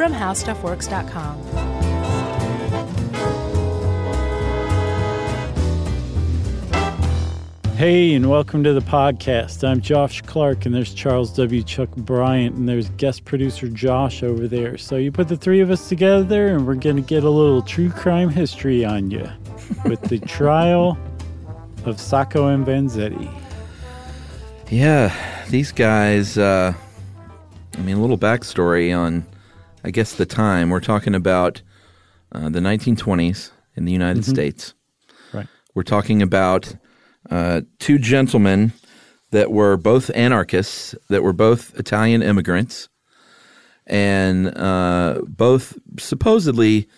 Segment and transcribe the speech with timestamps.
[0.00, 1.36] from HowStuffWorks.com.
[7.76, 9.62] Hey, and welcome to the podcast.
[9.62, 11.62] I'm Josh Clark, and there's Charles W.
[11.62, 14.78] Chuck Bryant, and there's guest producer Josh over there.
[14.78, 17.60] So you put the three of us together, and we're going to get a little
[17.60, 19.28] true crime history on you
[19.84, 20.98] with the trial
[21.84, 23.30] of Sacco and Vanzetti.
[24.70, 25.14] Yeah,
[25.50, 26.72] these guys, uh,
[27.74, 29.26] I mean, a little backstory on,
[29.84, 30.70] I guess, the time.
[30.70, 31.62] We're talking about
[32.32, 34.74] uh, the 1920s in the United States.
[35.32, 35.46] Right.
[35.74, 36.76] We're talking about
[37.30, 38.72] uh, two gentlemen
[39.30, 42.88] that were both anarchists, that were both Italian immigrants,
[43.86, 46.88] and uh, both supposedly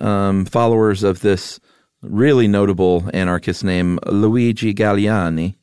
[0.00, 1.60] um, followers of this
[2.02, 5.56] really notable anarchist named Luigi Galleani,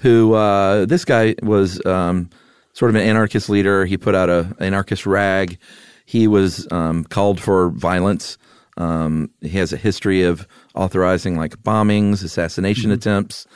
[0.00, 2.30] who uh, this guy was um,
[2.72, 3.84] sort of an anarchist leader.
[3.84, 5.58] He put out a anarchist rag.
[6.06, 8.38] He was um, called for violence.
[8.76, 13.46] Um, he has a history of authorizing like bombings, assassination attempts,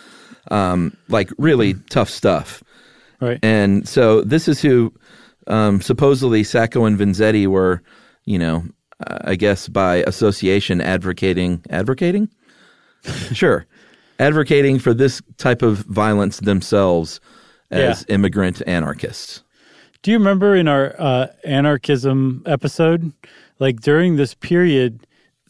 [0.50, 2.62] um, like really tough stuff.
[3.20, 3.38] Right.
[3.42, 4.92] And so this is who
[5.46, 7.82] um, supposedly Sacco and Vanzetti were,
[8.24, 8.64] you know,
[9.06, 12.28] uh, I guess by association advocating advocating,
[13.32, 13.66] sure,
[14.18, 17.20] advocating for this type of violence themselves
[17.70, 19.42] as immigrant anarchists.
[20.02, 23.12] Do you remember in our uh, anarchism episode,
[23.58, 25.06] like during this period,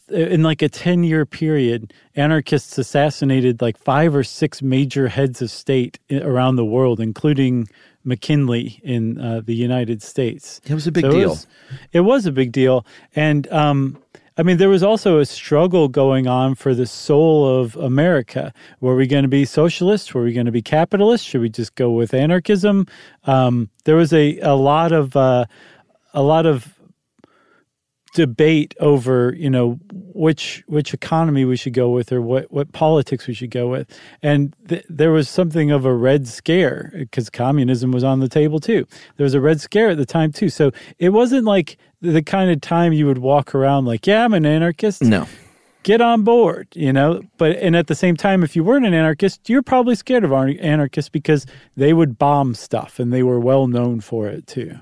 [0.09, 5.51] in like a 10 year period, anarchists assassinated like five or six major heads of
[5.51, 7.67] state around the world, including
[8.03, 10.61] McKinley in uh, the United States.
[10.65, 11.21] It was a big So deal.
[11.21, 11.47] It was,
[11.91, 12.85] it was a big deal.
[13.15, 14.01] And um,
[14.37, 18.53] I mean, there was also a struggle going on for the soul of America.
[18.81, 20.13] Were we going to be socialists?
[20.13, 21.25] Were we going to be capitalists?
[21.25, 22.85] Should we just go with anarchism?
[23.23, 25.45] Um, there was a, a lot of uh,
[26.13, 26.77] a lot of
[28.13, 33.27] debate over you know which which economy we should go with or what what politics
[33.27, 33.87] we should go with
[34.23, 38.59] and th- there was something of a red scare because communism was on the table
[38.59, 38.87] too
[39.17, 42.51] there was a red scare at the time too so it wasn't like the kind
[42.51, 45.01] of time you would walk around like yeah i'm an anarchist.
[45.01, 45.27] No,
[45.83, 47.21] get on board you know?
[47.37, 50.31] But and at the same time if you weren't an anarchist you're probably scared of
[50.31, 54.77] anarchists because they would bomb stuff and they were well known for it too.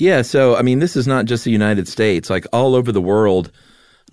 [0.00, 2.30] Yeah, so I mean, this is not just the United States.
[2.30, 3.52] Like all over the world,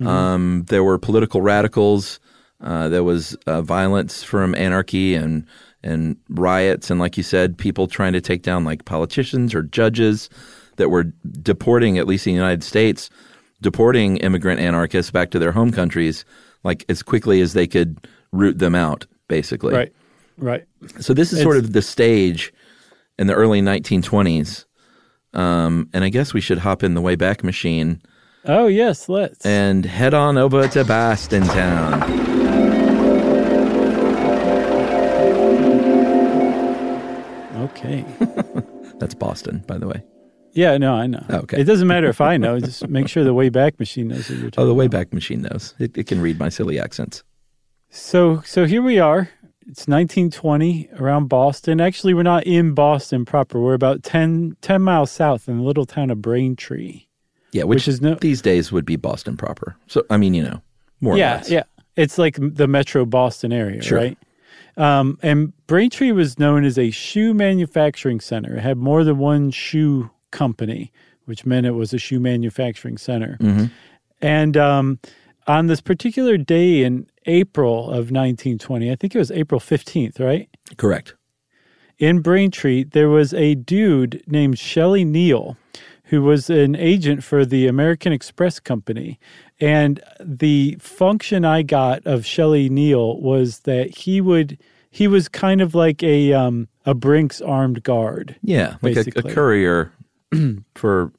[0.05, 2.19] um, there were political radicals.
[2.59, 5.45] Uh, there was uh, violence from anarchy and
[5.83, 10.29] and riots, and like you said, people trying to take down like politicians or judges
[10.77, 11.03] that were
[11.41, 13.09] deporting, at least in the United States,
[13.61, 16.25] deporting immigrant anarchists back to their home countries,
[16.63, 19.73] like as quickly as they could root them out, basically.
[19.73, 19.93] right
[20.37, 20.65] right
[20.99, 22.53] So this is sort of the stage
[23.17, 24.65] in the early 1920s.
[25.33, 28.01] Um, and I guess we should hop in the Wayback Machine
[28.45, 32.01] oh yes let's and head on over to Boston Town.
[37.63, 38.05] okay
[38.99, 40.03] That's Boston, by the way.
[40.57, 41.23] Yeah, no, I know.
[41.29, 41.61] Okay.
[41.61, 42.59] It doesn't matter if I know.
[42.59, 44.91] Just make sure the Wayback Machine knows what you're talking Oh, the about.
[45.09, 45.75] Wayback Machine knows.
[45.77, 47.23] It, it can read my silly accents.
[47.89, 49.29] So, so here we are.
[49.67, 51.79] It's 1920 around Boston.
[51.79, 53.59] Actually, we're not in Boston proper.
[53.59, 57.03] We're about 10, 10 miles south in the little town of Braintree.
[57.51, 59.75] Yeah, which, Which is no- these days would be Boston proper.
[59.87, 60.61] So, I mean, you know,
[61.01, 61.63] more or yeah, yeah.
[61.95, 63.97] It's like the metro Boston area, Sure.
[63.99, 64.17] right?
[64.75, 68.57] Um, and Braintree was known as a shoe manufacturing center.
[68.57, 70.91] It had more than one shoe company,
[71.25, 73.37] which meant it was a shoe manufacturing center.
[74.21, 74.99] And um,
[75.47, 80.49] on this particular day in April of 1920, I think it was April 15th, right?
[80.77, 81.15] Correct.
[81.99, 85.57] in Braintree, there was a dude named Shelley Neal
[86.07, 89.19] who was an agent for the American Express Company.
[89.59, 94.57] And the function I got of Shelley Neal was that he would
[94.89, 98.35] he was kind of like a um, a Brinks armed guard.
[98.41, 99.91] Yeah, like a, a courier
[100.75, 101.11] for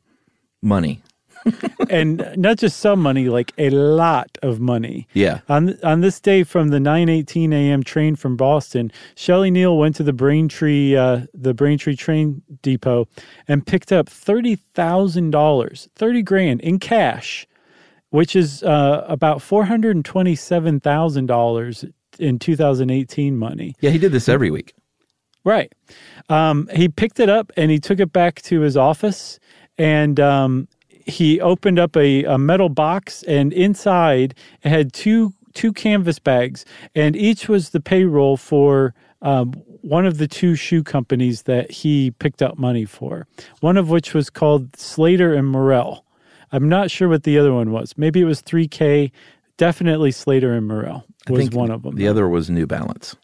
[0.63, 1.03] money.
[1.91, 5.07] and not just some money, like a lot of money.
[5.13, 5.41] Yeah.
[5.49, 7.83] On on this day from the 9:18 a.m.
[7.83, 13.09] train from Boston, Shelley Neal went to the Braintree uh, the Braintree train depot
[13.47, 17.47] and picked up thirty thousand dollars, thirty grand in cash,
[18.11, 21.85] which is uh, about four hundred and twenty seven thousand dollars
[22.19, 23.75] in 2018 money.
[23.81, 24.75] Yeah, he did this every week.
[25.45, 25.73] Right.
[26.29, 29.39] Um, he picked it up and he took it back to his office
[29.79, 35.73] and um, he opened up a, a metal box and inside it had two two
[35.73, 36.65] canvas bags
[36.95, 39.53] and each was the payroll for um,
[39.83, 43.27] one of the two shoe companies that he picked up money for.
[43.61, 46.05] One of which was called Slater and Morrill.
[46.53, 47.95] I'm not sure what the other one was.
[47.97, 49.11] Maybe it was 3K.
[49.57, 51.97] Definitely Slater and Morrill I was one of them.
[51.97, 53.17] The other was New Balance.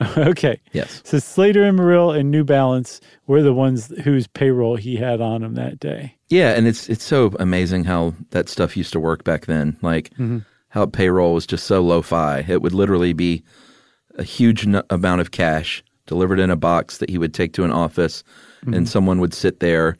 [0.16, 0.60] okay.
[0.72, 1.00] Yes.
[1.04, 5.42] So Slater and Morrill and New Balance were the ones whose payroll he had on
[5.42, 6.14] him that day.
[6.28, 9.76] Yeah, and it's it's so amazing how that stuff used to work back then.
[9.82, 10.38] Like mm-hmm.
[10.68, 12.44] how payroll was just so lo-fi.
[12.46, 13.42] It would literally be
[14.16, 17.64] a huge n- amount of cash delivered in a box that he would take to
[17.64, 18.22] an office,
[18.62, 18.84] and mm-hmm.
[18.84, 19.96] someone would sit there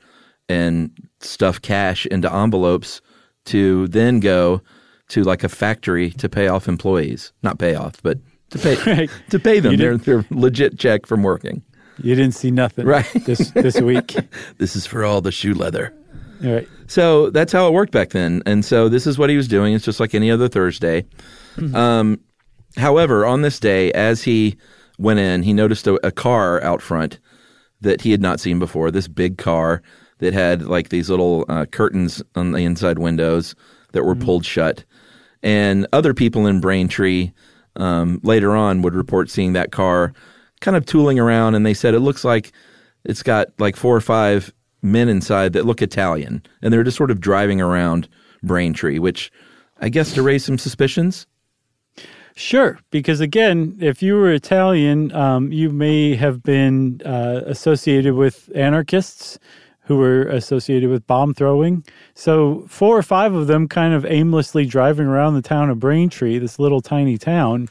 [0.49, 0.91] and
[1.21, 3.01] stuff cash into envelopes
[3.47, 4.63] to then go
[5.09, 7.33] to like a factory to pay off employees.
[7.43, 8.19] Not pay off, but
[8.51, 9.11] to pay Right.
[9.31, 11.63] to pay them their their legit check from working.
[12.01, 13.07] You didn't see nothing Right.
[13.27, 14.17] this this week.
[14.59, 15.93] This is for all the shoe leather.
[16.45, 16.69] All right.
[16.87, 18.43] So that's how it worked back then.
[18.47, 19.75] And so this is what he was doing.
[19.75, 21.05] It's just like any other Thursday.
[21.75, 22.21] Um,
[22.77, 24.57] however, on this day, as he
[24.99, 27.19] went in, he noticed a, a car out front
[27.81, 28.91] that he had not seen before.
[28.93, 29.83] This big car
[30.19, 33.55] that had like these little uh, curtains on the inside windows
[33.93, 34.85] that were pulled shut.
[35.43, 37.33] And other people in Braintree
[37.79, 40.13] um, later on would report seeing that car
[40.61, 41.55] kind of tooling around.
[41.55, 42.53] And they said it looks like
[43.05, 44.53] it's got like four or five
[44.83, 48.09] men inside that look Italian, and they're just sort of driving around
[48.43, 49.33] Braintree, which
[49.81, 51.27] I guess to raise some suspicions.
[52.35, 58.49] Sure, because again, if you were Italian, um, you may have been uh, associated with
[58.55, 59.41] anarchists
[59.89, 61.83] who were associated with bomb throwing.
[62.15, 66.39] So, four or five of them kind of aimlessly driving around the town of Braintree,
[66.39, 67.69] this little tiny town,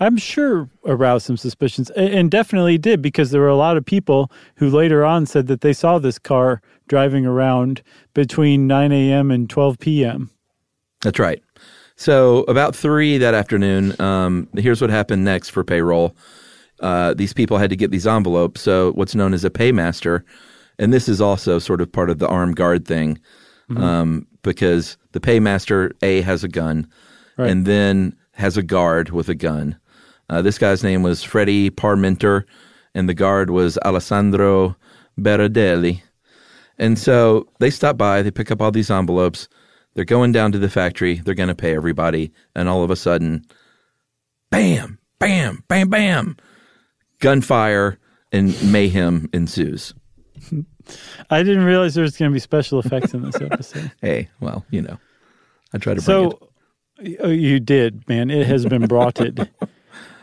[0.00, 4.32] I'm sure aroused some suspicions, and definitely did because there were a lot of people
[4.56, 7.82] who later on said that they saw this car driving around
[8.14, 9.30] between 9 a.m.
[9.30, 10.30] and 12 p.m.
[11.02, 11.42] That's right.
[11.96, 16.16] So about three that afternoon, um, here's what happened next for payroll.
[16.80, 18.62] Uh, these people had to get these envelopes.
[18.62, 20.24] So what's known as a paymaster,
[20.80, 23.20] and this is also sort of part of the armed guard thing,
[23.76, 26.88] um, because the paymaster a has a gun,
[27.36, 27.50] Right.
[27.50, 29.78] and then has a guard with a gun.
[30.28, 32.44] Uh, this guy's name was Freddie Parmenter,
[32.94, 34.74] and the guard was Alessandro
[35.18, 36.02] Berardelli.
[36.78, 39.48] And so they stop by, they pick up all these envelopes.
[39.94, 41.16] They're going down to the factory.
[41.16, 42.32] They're going to pay everybody.
[42.54, 43.44] And all of a sudden,
[44.50, 46.36] bam, bam, bam, bam,
[47.20, 47.98] gunfire
[48.32, 49.92] and mayhem ensues.
[51.30, 53.90] I didn't realize there was going to be special effects in this episode.
[54.00, 54.98] Hey, well, you know,
[55.72, 56.32] I try to bring it.
[56.32, 56.50] So
[57.20, 58.30] oh, you did, man.
[58.30, 59.38] It has been brought it.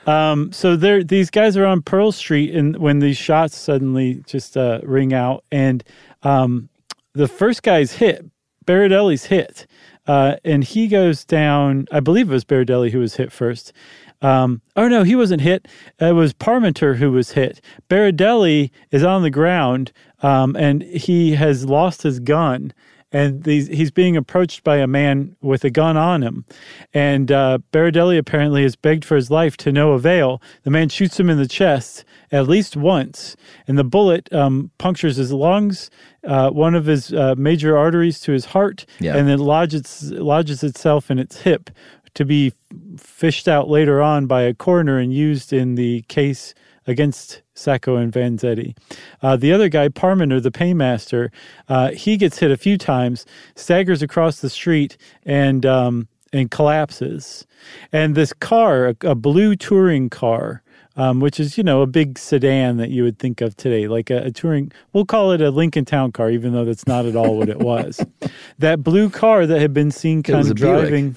[0.07, 4.55] Um, so there, these guys are on Pearl Street, and when these shots suddenly just
[4.55, 5.83] uh, ring out, and
[6.23, 6.69] um,
[7.13, 8.25] the first guy's hit,
[8.65, 9.67] Berardelli's hit,
[10.07, 11.87] uh, and he goes down.
[11.91, 13.73] I believe it was Berardelli who was hit first.
[14.21, 15.67] Um, oh no, he wasn't hit.
[15.99, 17.61] It was Parmenter who was hit.
[17.89, 22.73] Berardelli is on the ground, um, and he has lost his gun
[23.11, 26.45] and these, he's being approached by a man with a gun on him.
[26.93, 30.41] And uh, Berardelli apparently has begged for his life to no avail.
[30.63, 35.15] The man shoots him in the chest at least once, and the bullet um, punctures
[35.15, 35.89] his lungs,
[36.25, 39.15] uh, one of his uh, major arteries to his heart, Yeah.
[39.15, 41.69] and then lodges, lodges itself in its hip
[42.15, 42.51] to be
[42.97, 46.53] fished out later on by a coroner and used in the case
[46.87, 48.75] against Sacco and Vanzetti.
[49.21, 51.29] Uh, the other guy, Parmenter, the paymaster,
[51.67, 53.25] uh, he gets hit a few times,
[53.55, 57.45] staggers across the street, and um, and collapses.
[57.91, 60.61] And this car, a, a blue touring car,
[60.95, 64.09] um, which is you know a big sedan that you would think of today, like
[64.09, 64.71] a, a touring.
[64.93, 67.59] We'll call it a Lincoln Town car, even though that's not at all what it
[67.59, 68.03] was.
[68.59, 71.15] that blue car that had been seen kind of driving,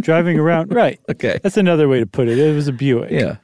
[0.00, 0.72] driving around.
[0.72, 1.00] Right.
[1.10, 1.40] Okay.
[1.42, 2.38] That's another way to put it.
[2.38, 3.10] It was a Buick.
[3.10, 3.36] Yeah.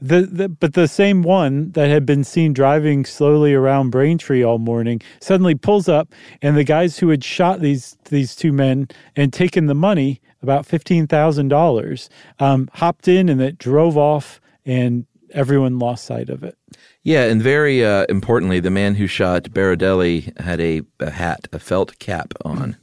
[0.00, 4.58] The, the but the same one that had been seen driving slowly around Braintree all
[4.58, 9.32] morning suddenly pulls up, and the guys who had shot these these two men and
[9.32, 15.04] taken the money, about fifteen thousand um, dollars, hopped in and it drove off, and
[15.32, 16.56] everyone lost sight of it.
[17.02, 21.58] Yeah, and very uh, importantly, the man who shot Berardelli had a, a hat, a
[21.58, 22.76] felt cap on.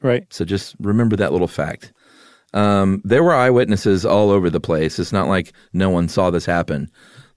[0.00, 0.24] Right.
[0.30, 1.92] So just remember that little fact.
[2.54, 4.98] Um, there were eyewitnesses all over the place.
[4.98, 6.90] It's not like no one saw this happen.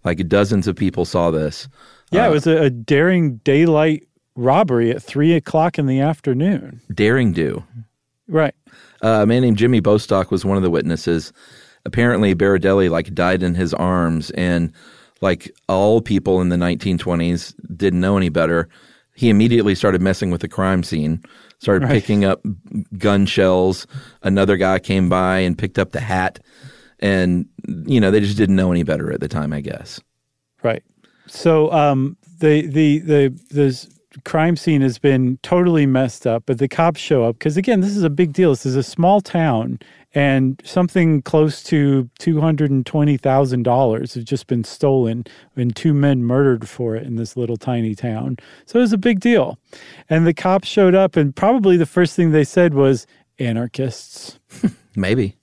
[0.03, 1.67] Like dozens of people saw this.
[2.11, 6.81] Yeah, it was a, a daring daylight robbery at three o'clock in the afternoon.
[6.93, 7.63] Daring do.
[8.27, 8.55] Right.
[9.03, 11.33] Uh, a man named Jimmy Bostock was one of the witnesses.
[11.85, 14.71] Apparently, Berardelli like died in his arms, and
[15.21, 18.69] like all people in the 1920s didn't know any better.
[19.15, 21.21] He immediately started messing with the crime scene,
[21.61, 21.93] started Right.
[21.93, 22.41] picking up
[22.97, 23.85] gun shells.
[24.23, 26.39] Another guy came by and picked up the hat,
[26.99, 27.45] and
[27.85, 29.99] you know they just didn't know any better at the time, I guess.
[30.63, 30.83] Right.
[31.27, 33.87] So um, the the the the
[34.25, 37.95] crime scene has been totally messed up, but the cops show up because again, this
[37.95, 38.49] is a big deal.
[38.51, 39.79] This is a small town,
[40.13, 45.25] and something close to two hundred and twenty thousand dollars has just been stolen,
[45.55, 48.37] and two men murdered for it in this little tiny town.
[48.65, 49.57] So it was a big deal,
[50.09, 53.07] and the cops showed up, and probably the first thing they said was
[53.39, 54.39] anarchists.
[54.95, 55.37] Maybe,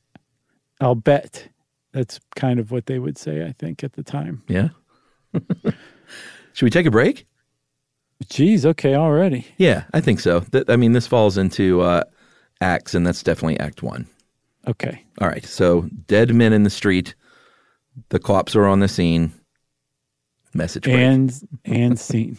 [0.81, 1.49] I'll bet.
[1.93, 4.43] That's kind of what they would say, I think, at the time.
[4.49, 4.69] yeah.
[6.53, 7.27] Should we take a break?
[8.29, 9.47] Geez, okay, already.
[9.59, 10.41] Yeah, I think so.
[10.41, 12.03] Th- I mean, this falls into uh,
[12.61, 14.07] acts, and that's definitely Act One.
[14.67, 15.05] Okay.
[15.21, 15.45] All right.
[15.45, 17.15] So dead men in the street.
[18.11, 19.33] The cops are on the scene.
[20.55, 20.97] Message break.
[20.97, 21.33] and
[21.65, 22.39] and scene.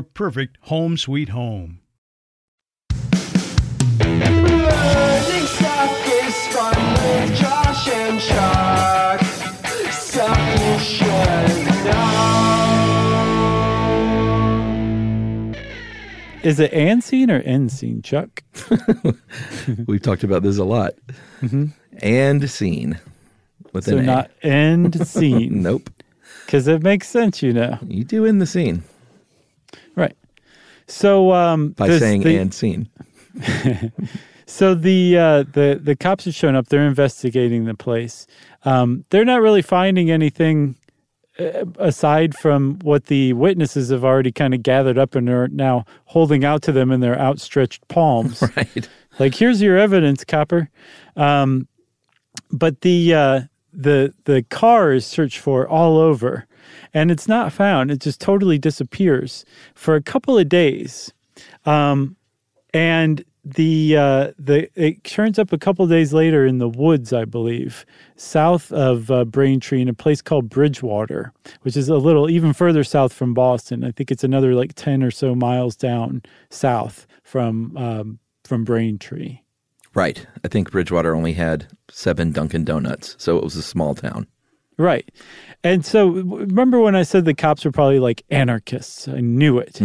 [0.01, 1.79] perfect home sweet home.
[3.99, 9.21] Learning stuff is fun with Josh and Chuck.
[9.91, 12.37] Stuff you should know.
[16.43, 18.43] Is it and scene or end scene, Chuck?
[19.87, 20.93] We've talked about this a lot.
[22.01, 22.99] And scene.
[23.73, 23.91] With Mm-hmm.
[23.91, 24.05] So an A.
[24.05, 25.61] not end scene.
[25.61, 25.89] Nope.
[26.45, 27.77] Because it makes sense, you know.
[27.87, 28.83] You do in the scene
[29.95, 30.15] Right.
[30.87, 32.89] So um by this- saying the, and scene.
[34.51, 36.67] So the uh, the the cops have shown up.
[36.67, 38.27] They're investigating the place.
[38.65, 40.75] Um, they're not really finding anything
[41.39, 45.85] uh, aside from what the witnesses have already kind of gathered up and are now
[46.03, 48.43] holding out to them in their outstretched palms.
[48.57, 48.89] Right.
[49.19, 50.69] like, here's your evidence, copper.
[51.15, 51.69] Um,
[52.51, 56.45] but the uh, the the car is searched for all over,
[56.93, 57.91] and it's not found.
[57.91, 61.13] It just totally disappears for a couple of days.
[61.65, 62.15] Um,
[62.73, 67.25] and the uh, the it turns up a couple days later in the woods, I
[67.25, 67.85] believe,
[68.15, 72.83] south of uh, Braintree in a place called Bridgewater, which is a little even further
[72.83, 73.83] south from Boston.
[73.83, 79.39] I think it's another like ten or so miles down south from um, from Braintree.
[79.93, 80.25] Right.
[80.45, 84.27] I think Bridgewater only had seven Dunkin' Donuts, so it was a small town.
[84.77, 85.09] Right.
[85.63, 89.07] And so remember when I said the cops were probably like anarchists?
[89.07, 89.75] I knew it.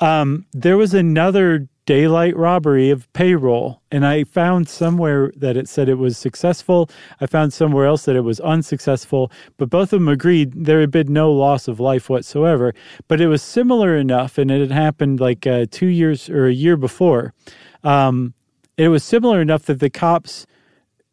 [0.00, 5.88] Um, there was another daylight robbery of payroll, and I found somewhere that it said
[5.88, 6.88] it was successful.
[7.20, 10.92] I found somewhere else that it was unsuccessful, but both of them agreed there had
[10.92, 12.74] been no loss of life whatsoever.
[13.08, 16.52] But it was similar enough, and it had happened like uh, two years or a
[16.52, 17.34] year before.
[17.82, 18.34] Um,
[18.76, 20.46] it was similar enough that the cops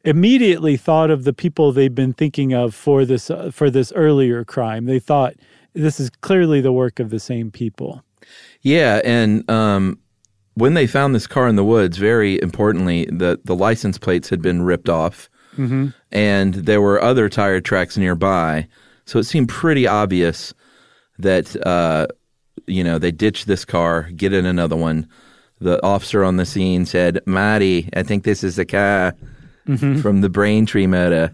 [0.08, 4.46] immediately thought of the people they'd been thinking of for this uh, for this earlier
[4.46, 4.86] crime.
[4.86, 5.36] They thought
[5.74, 8.04] this is clearly the work of the same people.
[8.62, 10.00] Yeah, and um,
[10.56, 14.42] when they found this car in the woods, very importantly, the the license plates had
[14.42, 15.30] been ripped off,
[16.12, 18.68] and there were other tire tracks nearby.
[19.06, 20.54] So it seemed pretty obvious
[21.20, 22.08] that uh,
[22.66, 25.08] you know they ditched this car, get in another one.
[25.60, 29.14] The officer on the scene said, "Marty, I think this is the car
[30.02, 31.34] from the Braintree murder."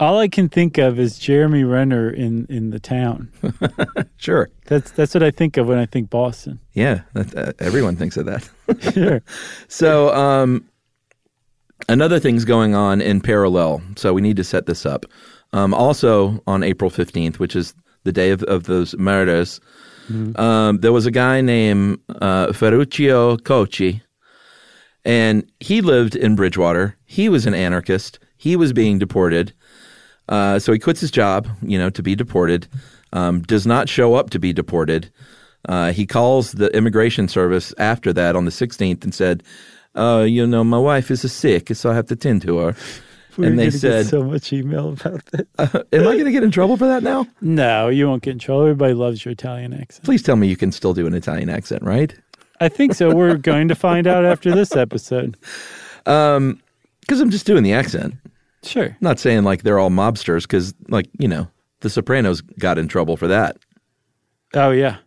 [0.00, 3.30] All I can think of is Jeremy Renner in in the town.
[4.16, 6.58] Sure, That's that's what I think of when I think Boston.
[6.72, 8.48] yeah, that, uh, everyone thinks of that.
[8.92, 9.22] Sure.
[9.68, 10.64] So, um,
[11.88, 13.82] another thing's going on in parallel.
[13.96, 15.04] So we need to set this up.
[15.52, 19.60] Um, also on April fifteenth, which is the day of, of those murders,
[20.36, 24.00] um, there was a guy named uh, Ferruccio Coacci,
[25.04, 26.96] and he lived in Bridgewater.
[27.04, 28.18] He was an anarchist.
[28.36, 29.52] He was being deported.
[30.28, 32.66] Uh, so he quits his job, you know, to be deported.
[33.12, 35.10] Um, does not show up to be deported.
[35.68, 39.42] Uh, he calls the immigration service after that on the 16th and said,
[39.94, 42.76] "Uh, you know, my wife is sick, so I have to tend to her."
[43.36, 45.46] We're and they gonna get said, so much email about that.
[45.92, 48.38] "Am I going to get in trouble for that now?" No, you won't get in
[48.38, 48.62] trouble.
[48.62, 50.04] Everybody loves your Italian accent.
[50.04, 52.14] Please tell me you can still do an Italian accent, right?
[52.60, 53.14] I think so.
[53.14, 55.36] We're going to find out after this episode.
[56.06, 56.60] Um,
[57.00, 58.14] because I'm just doing the accent.
[58.62, 58.96] Sure.
[59.00, 61.48] not saying like they're all mobsters, because like you know,
[61.80, 63.58] The Sopranos got in trouble for that.
[64.54, 64.98] Oh yeah.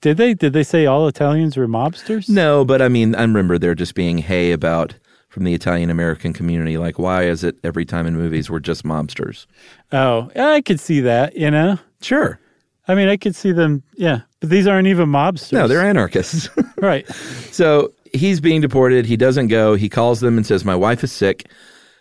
[0.00, 0.34] Did they?
[0.34, 2.28] Did they say all Italians were mobsters?
[2.28, 4.94] No, but I mean, I remember there just being hay about
[5.28, 6.76] from the Italian American community.
[6.76, 9.46] Like, why is it every time in movies we're just mobsters?
[9.90, 11.36] Oh, I could see that.
[11.36, 11.78] You know.
[12.00, 12.38] Sure.
[12.88, 13.82] I mean, I could see them.
[13.94, 15.52] Yeah, but these aren't even mobsters.
[15.52, 16.50] No, they're anarchists.
[16.76, 17.08] right.
[17.50, 19.06] so he's being deported.
[19.06, 19.74] He doesn't go.
[19.74, 21.48] He calls them and says, My wife is sick.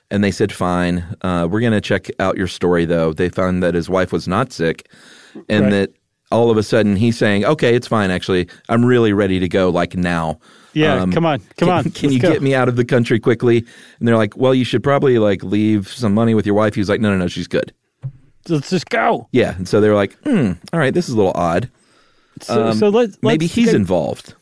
[0.09, 1.05] And they said, Fine.
[1.21, 3.13] Uh, we're going to check out your story, though.
[3.13, 4.89] They found that his wife was not sick
[5.47, 5.69] and Right.
[5.71, 5.93] that
[6.31, 8.49] all of a sudden he's saying, Okay, it's fine, actually.
[8.67, 10.39] I'm really ready to go, like now.
[10.73, 12.85] Yeah, come on, come can, on, Can let's you go." get me out of the
[12.85, 13.57] country quickly?
[13.99, 16.75] And they're like, Well, you should probably like leave some money with your wife.
[16.75, 17.73] He's like, No, no, no, she's good.
[18.49, 19.27] Let's just go.
[19.31, 19.55] Yeah.
[19.55, 21.69] And so they were like, Hmm, all right, this is a little odd.
[22.39, 24.35] So, Um, so let's, Maybe let's he's get- involved.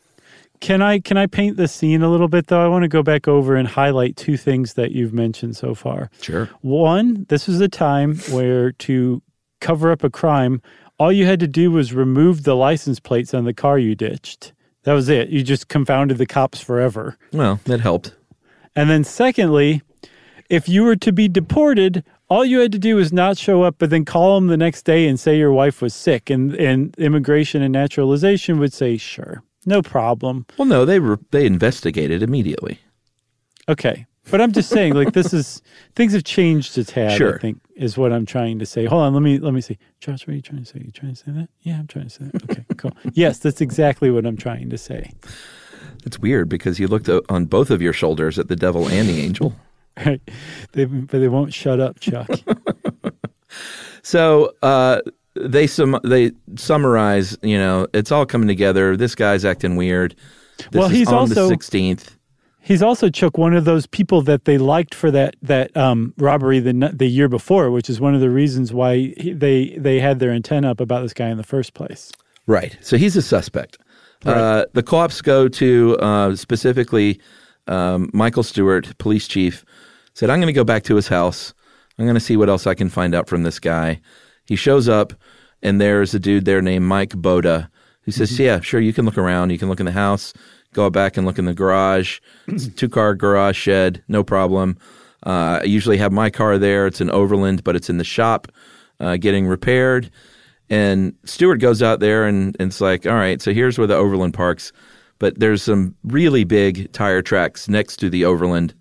[0.61, 2.61] Can I can I paint the scene a little bit though?
[2.63, 6.09] I want to go back over and highlight two things that you've mentioned so far.
[6.21, 6.49] Sure.
[6.59, 9.21] One, this was a time where to
[9.61, 10.61] cover up a crime,
[10.99, 14.51] all you had to do was remove the license plates on the car you ditched.
[14.83, 15.29] That was it.
[15.29, 17.15] You just confounded the cops forever.
[17.31, 18.13] Well, that helped.
[18.75, 19.81] And then secondly,
[20.49, 23.75] if you were to be deported, all you had to do was not show up,
[23.79, 26.95] but then call them the next day and say your wife was sick, and and
[26.97, 30.45] immigration and naturalization would say, sure, no problem.
[30.57, 32.79] Well, no, they were they investigated immediately.
[33.67, 34.05] Okay.
[34.31, 35.61] But I'm just saying, like this is
[35.95, 37.19] things have changed a tad.
[37.21, 38.85] I think is what I'm trying to say.
[38.85, 39.77] Hold on, let me let me see.
[39.99, 40.79] Josh, what are you trying to say?
[40.79, 41.49] Are You trying to say that?
[41.61, 42.43] Yeah, I'm trying to say that.
[42.43, 42.91] Okay, cool.
[43.13, 45.11] Yes, that's exactly what I'm trying to say.
[46.05, 49.19] It's weird because you looked on both of your shoulders at the devil and the
[49.19, 49.55] angel.
[50.05, 50.21] Right?
[50.71, 52.29] They, but they won't shut up, Chuck.
[54.01, 55.01] So uh,
[55.35, 57.37] they sum- they summarize.
[57.41, 58.95] You know, it's all coming together.
[58.97, 60.15] This guy's acting weird.
[60.57, 62.15] This Well, is he's on also- the sixteenth.
[62.61, 66.59] He's also Chuck, one of those people that they liked for that that um, robbery
[66.59, 70.19] the the year before, which is one of the reasons why he, they they had
[70.19, 72.11] their antenna up about this guy in the first place.
[72.47, 72.77] Right.
[72.81, 73.77] So he's a suspect.
[74.25, 77.19] Uh, the cops go to uh, specifically
[77.69, 79.63] um, Michael Stewart, police chief,
[80.13, 81.53] said, I'm going to go back to his house.
[81.97, 84.01] I'm going to see what else I can find out from this guy.
[84.45, 85.13] He shows up,
[85.61, 87.69] and there's a dude there named Mike Boda
[88.01, 89.51] who says, Yeah, sure, you can look around.
[89.51, 90.33] You can look in the house,
[90.73, 92.19] go back and look in the garage.
[92.47, 94.77] It's a two car garage shed, no problem.
[95.25, 96.87] Uh, I usually have my car there.
[96.87, 98.47] It's an Overland, but it's in the shop
[98.99, 100.09] uh, getting repaired.
[100.69, 103.95] And Stewart goes out there and, and it's like, all right, so here's where the
[103.95, 104.71] Overland parks,
[105.19, 108.73] but there's some really big tire tracks next to the Overland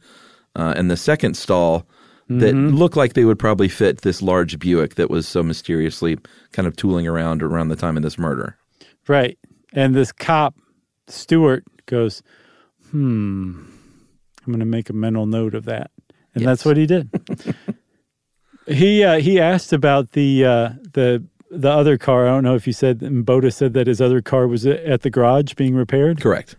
[0.57, 1.87] uh, and the second stall
[2.29, 6.19] that look like they would probably fit this large Buick that was so mysteriously
[6.53, 8.59] kind of tooling around around the time of this murder.
[9.07, 9.39] Right.
[9.73, 10.55] And this cop,
[11.07, 12.23] Stewart, goes,
[12.91, 13.63] hmm,
[14.47, 15.91] I'm going to make a mental note of that.
[16.35, 17.11] And that's what he did.
[18.67, 22.27] he uh, he asked about the uh, the the other car.
[22.27, 25.11] I don't know if you said, Boda said that his other car was at the
[25.11, 26.21] garage being repaired.
[26.21, 26.57] Correct.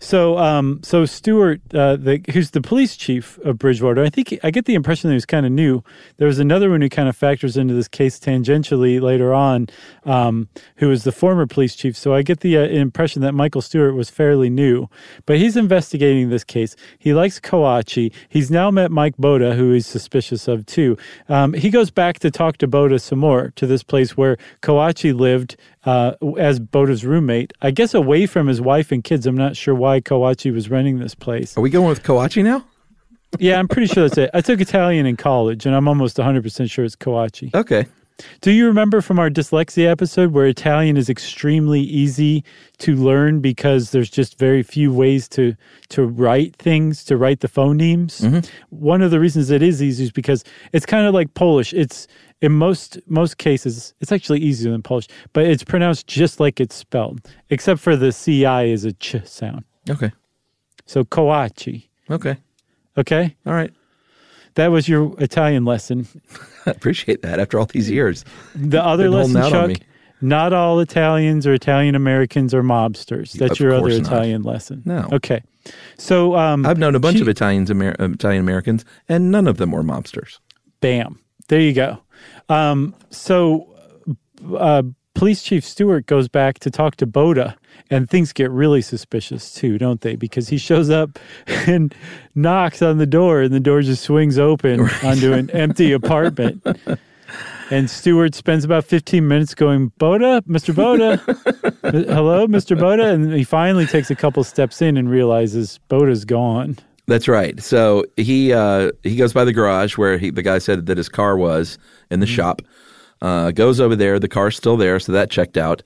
[0.00, 4.50] So, um, so Stewart, uh, the, who's the police chief of Bridgewater, I think I
[4.50, 5.82] get the impression that he was kind of new.
[6.18, 9.68] There was another one who kind of factors into this case tangentially later on,
[10.04, 11.96] um, who was the former police chief.
[11.96, 14.88] So I get the uh, impression that Michael Stewart was fairly new,
[15.24, 16.76] but he's investigating this case.
[16.98, 18.12] He likes Coacci.
[18.28, 20.96] He's now met Mike Boda, who he's suspicious of too.
[21.28, 25.14] Um, he goes back to talk to Boda some more to this place where Coacci
[25.14, 27.52] lived uh, as Boda's roommate.
[27.62, 29.26] I guess away from his wife and kids.
[29.26, 31.56] I'm not sure why Kawachi was renting this place.
[31.56, 32.64] Are we going with Kawachi now?
[33.38, 34.30] Yeah, I'm pretty sure that's it.
[34.34, 37.54] I took Italian in college, and I'm almost 100% sure it's Kawachi.
[37.54, 37.86] Okay.
[38.40, 42.44] Do you remember from our dyslexia episode where Italian is extremely easy
[42.78, 45.54] to learn because there's just very few ways to
[45.90, 48.22] to write things, to write the phonemes?
[48.22, 48.40] Mm-hmm.
[48.70, 51.74] One of the reasons it is easy is because it's kind of like Polish.
[51.74, 52.06] It's
[52.40, 56.74] in most most cases it's actually easier than Polish, but it's pronounced just like it's
[56.74, 59.64] spelled, except for the ci is a ch sound.
[59.90, 60.10] Okay.
[60.86, 61.88] So Koachi.
[62.10, 62.38] Okay.
[62.98, 63.70] Okay, All right.
[64.56, 66.06] That was your Italian lesson.
[66.66, 68.24] I appreciate that after all these years.
[68.54, 69.70] The other lesson, Chuck,
[70.20, 73.32] not all Italians or Italian Americans are mobsters.
[73.32, 74.00] That's Of your other not.
[74.00, 74.82] Italian lesson.
[74.84, 75.08] No.
[75.12, 75.42] Okay.
[75.98, 79.46] So, um, I've known a bunch she- of Italians, Amer- uh, Italian Americans, and none
[79.46, 80.38] of them were mobsters.
[80.80, 81.18] bam.
[81.48, 81.98] There you go.
[82.48, 83.68] Um, so,
[84.56, 84.82] uh,
[85.16, 87.56] Police Chief Stewart goes back to talk to Boda,
[87.88, 90.14] and things get really suspicious too, don't they?
[90.14, 91.94] Because he shows up and
[92.34, 96.64] knocks on the door, and the door just swings open onto an empty apartment.
[97.70, 100.74] And Stewart spends about 15 minutes going, Boda, Mr.
[100.74, 101.18] Boda,
[102.12, 102.78] hello, Mr.
[102.78, 103.12] Boda.
[103.12, 106.78] And he finally takes a couple steps in and realizes Boda's gone.
[107.06, 107.60] That's right.
[107.62, 111.08] So he uh, he goes by the garage where he, the guy said that his
[111.08, 111.78] car was
[112.10, 112.60] in the shop.
[113.22, 114.18] Uh, goes over there.
[114.18, 115.82] The car's still there, so that checked out.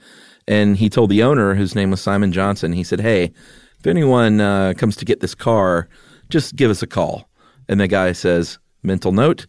[0.49, 3.33] And he told the owner, whose name was Simon Johnson, he said, "Hey,
[3.79, 5.89] if anyone uh, comes to get this car,
[6.29, 7.29] just give us a call."
[7.69, 9.47] And the guy says, "Mental note: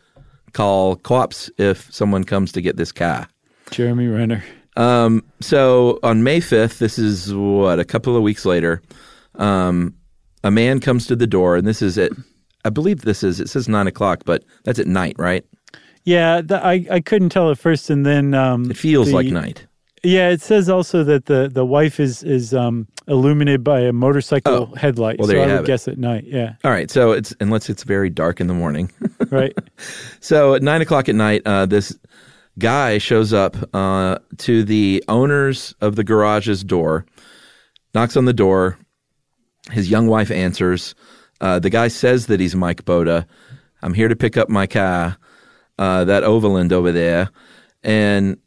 [0.53, 3.27] call cops if someone comes to get this car."
[3.71, 4.43] Jeremy Renner.
[4.77, 8.81] Um, so on May 5th, this is what, a couple of weeks later,
[9.35, 9.93] um,
[10.43, 12.11] a man comes to the door, and this is at,
[12.63, 15.45] I believe this is, it says nine o'clock, but that's at night, right?
[16.03, 19.27] Yeah, the, I, I couldn't tell at first, and then um, It feels the- like
[19.27, 19.67] night.
[20.03, 24.51] Yeah, it says also that the, the wife is is um, illuminated by a motorcycle
[24.71, 25.19] Oh, headlight.
[25.19, 25.67] well, so there I you would it.
[25.67, 26.23] guess at night.
[26.25, 26.89] Yeah, All right.
[26.89, 28.91] So it's, unless it's very dark in the morning.
[29.29, 29.55] right.
[30.19, 31.95] So at nine o'clock at night, uh, this
[32.57, 37.05] guy shows up uh, to the owners of the garage's door,
[37.93, 38.79] knocks on the door.
[39.69, 40.95] His young wife answers.
[41.41, 43.27] Uh, the guy says that he's Mike Boda.
[43.83, 45.17] I'm here to pick up my car,
[45.81, 47.31] uh, that Overland over there.
[47.81, 48.37] And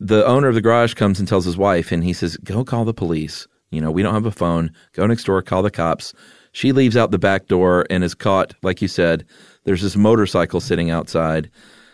[0.00, 2.84] the owner of the garage comes and tells his wife, and he says, Go call
[2.84, 3.46] the police.
[3.70, 4.72] You know, we don't have a phone.
[4.92, 6.12] Go next door, call the cops.
[6.50, 9.24] She leaves out the back door and is caught, like you said.
[9.62, 11.48] There's this motorcycle sitting outside.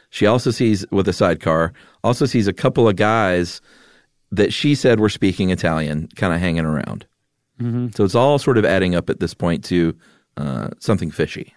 [0.08, 3.60] She also sees, with a sidecar, also sees a couple of guys
[4.32, 7.06] that she said were speaking Italian kind of hanging around.
[7.94, 9.94] So it's all sort of adding up at this point to
[10.38, 11.54] uh, something fishy.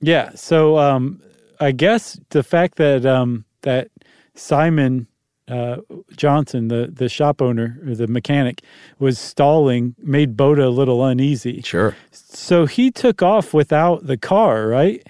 [0.00, 0.30] Yeah.
[0.34, 1.22] So um,
[1.60, 3.90] I guess the fact that um, that
[4.34, 5.06] Simon
[5.48, 5.78] uh,
[6.16, 8.62] Johnson, the the shop owner or the mechanic,
[8.98, 11.62] was stalling made Boda a little uneasy.
[11.62, 11.96] Sure.
[12.10, 15.02] So he took off without the car, right?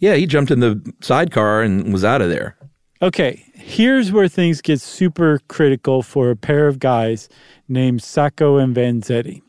[0.00, 2.56] Yeah, he jumped in the sidecar and was out of there.
[3.00, 7.28] Okay, here's where things get super critical for a pair of guys
[7.68, 9.42] named Sacco and Vanzetti.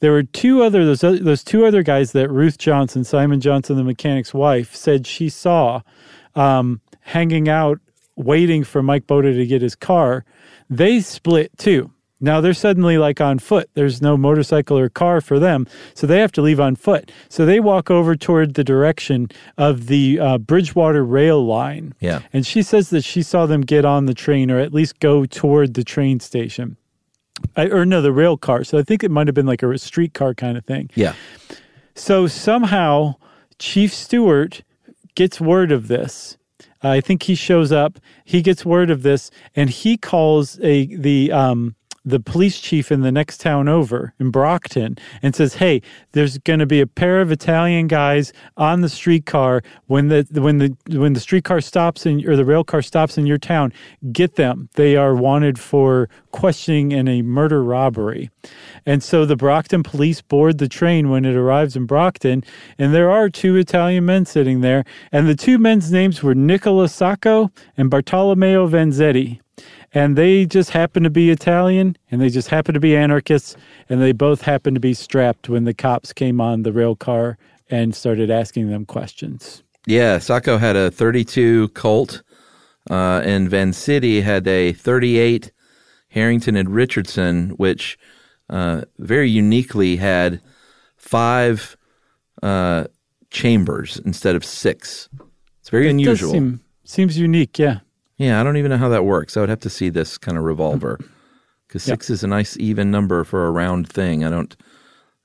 [0.00, 3.84] There were two other those, those two other guys that Ruth Johnson, Simon Johnson, the
[3.84, 5.82] mechanic's wife, said she saw
[6.34, 7.78] um, hanging out,
[8.16, 10.24] waiting for Mike Boda to get his car.
[10.68, 11.92] They split too.
[12.20, 13.70] Now they're suddenly like on foot.
[13.74, 17.10] There's no motorcycle or car for them, so they have to leave on foot.
[17.28, 21.94] So they walk over toward the direction of the uh, Bridgewater rail line.
[22.00, 22.20] Yeah.
[22.32, 25.24] And she says that she saw them get on the train or at least go
[25.24, 26.76] toward the train station.
[27.56, 28.64] I, or no, the rail car.
[28.64, 30.90] So I think it might have been like a streetcar kind of thing.
[30.94, 31.14] Yeah.
[31.94, 33.16] So somehow
[33.58, 34.62] Chief Stewart
[35.14, 36.36] gets word of this.
[36.82, 37.98] I think he shows up.
[38.24, 41.74] He gets word of this, and he calls a the um,
[42.10, 46.58] the police chief in the next town over in Brockton and says, "Hey, there's going
[46.58, 51.14] to be a pair of Italian guys on the streetcar when the when the when
[51.14, 53.72] the streetcar stops in or the rail car stops in your town.
[54.12, 54.68] Get them.
[54.74, 58.30] They are wanted for questioning in a murder robbery."
[58.86, 62.44] And so the Brockton police board the train when it arrives in Brockton,
[62.78, 66.88] and there are two Italian men sitting there, and the two men's names were Nicola
[66.88, 69.40] Sacco and Bartolomeo Vanzetti.
[69.92, 73.56] And they just happen to be Italian, and they just happen to be anarchists,
[73.88, 77.38] and they both happen to be strapped when the cops came on the rail car
[77.68, 79.62] and started asking them questions.
[79.86, 82.22] Yeah, Sacco had a 32 Colt,
[82.88, 85.50] uh, and Vanzetti had a 38
[86.10, 87.98] Harrington and Richardson, which
[88.48, 90.40] uh, very uniquely had
[90.96, 91.76] five
[92.42, 92.84] uh,
[93.30, 95.08] chambers instead of six.
[95.60, 96.32] It's very It unusual.
[96.32, 97.80] seem- seems unique, yeah.
[98.20, 99.38] Yeah, I don't even know how that works.
[99.38, 101.10] I would have to see this kind of revolver mm-hmm.
[101.66, 101.94] because Yeah.
[101.94, 104.24] six is a nice even number for a round thing.
[104.24, 104.54] I don't,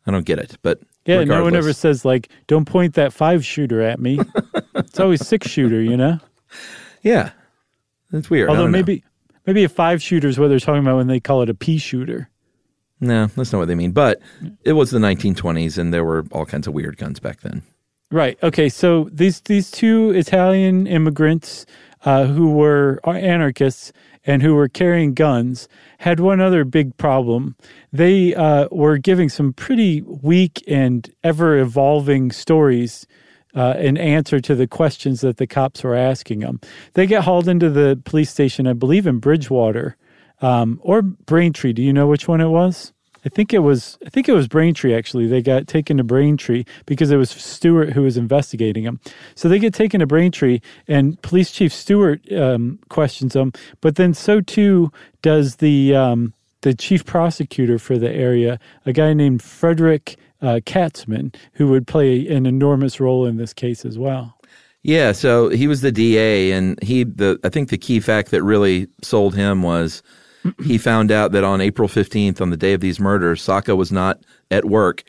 [0.08, 0.58] I don't get it.
[0.62, 4.18] But Yeah, no one ever says like, "Don't point that five shooter at me."
[4.76, 6.20] it's always six shooter, you know.
[7.02, 7.32] Yeah,
[8.12, 8.48] that's weird.
[8.48, 8.78] Although don't know.
[8.78, 9.04] maybe
[9.46, 11.78] maybe a five shooter is what they're talking about when they call it a pea
[11.78, 12.30] shooter.
[13.02, 13.92] no, that's not what they mean.
[13.92, 14.22] But
[14.64, 17.62] it was the 1920s, and there were all kinds of weird guns back then.
[18.10, 18.42] Right.
[18.42, 18.70] Okay.
[18.70, 21.66] So these these two Italian immigrants
[22.06, 23.92] uh, who were anarchists
[24.26, 25.68] and who were carrying guns
[26.00, 27.56] had one other big problem.
[27.92, 33.06] They uh, were giving some pretty weak and ever evolving stories.
[33.54, 36.60] Uh, in answer to the questions that the cops were asking them,
[36.92, 39.96] they get hauled into the police station, I believe, in Bridgewater
[40.42, 41.72] um, or Braintree.
[41.72, 42.92] Do you know which one it was?
[43.26, 43.98] I think it was.
[44.06, 44.94] I think it was Braintree.
[44.94, 49.00] Actually, they got taken to Braintree because it was Stewart who was investigating them.
[49.34, 53.52] So they get taken to Braintree, and Police Chief Stewart um, questions them.
[53.82, 54.92] But then so too
[55.24, 61.34] does the um, the chief prosecutor for the area, a guy named Frederick uh, Katzmann,
[61.54, 64.38] who would play an enormous role in this case as well.
[64.84, 68.44] Yeah, so he was the DA, and he the I think the key fact that
[68.44, 70.04] really sold him was
[70.64, 73.92] he found out that on April fifteenth, on the day of these murders, Sacco was
[73.92, 74.20] not
[74.52, 75.04] at work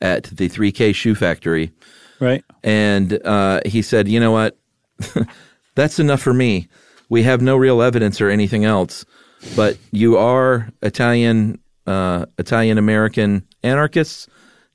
[0.00, 1.70] at the 3K shoe factory,
[2.20, 2.44] Right.
[2.62, 4.58] and uh, he said, "You know what?
[5.74, 6.68] That's enough for me.
[7.08, 9.04] We have no real evidence or anything else,
[9.56, 14.26] but you are Italian uh, Italian American anarchists.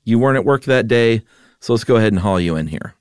[0.04, 1.22] You weren't at work that day,
[1.60, 2.94] so let's go ahead and haul you in here."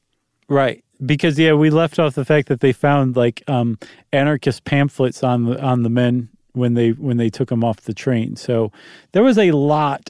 [0.48, 0.84] Right.
[1.06, 3.78] Because yeah, we left off the fact that they found like um,
[4.12, 6.28] anarchist pamphlets on the on the men
[6.60, 8.36] when they when they took them off the train.
[8.36, 8.72] So
[9.14, 10.10] there was a lot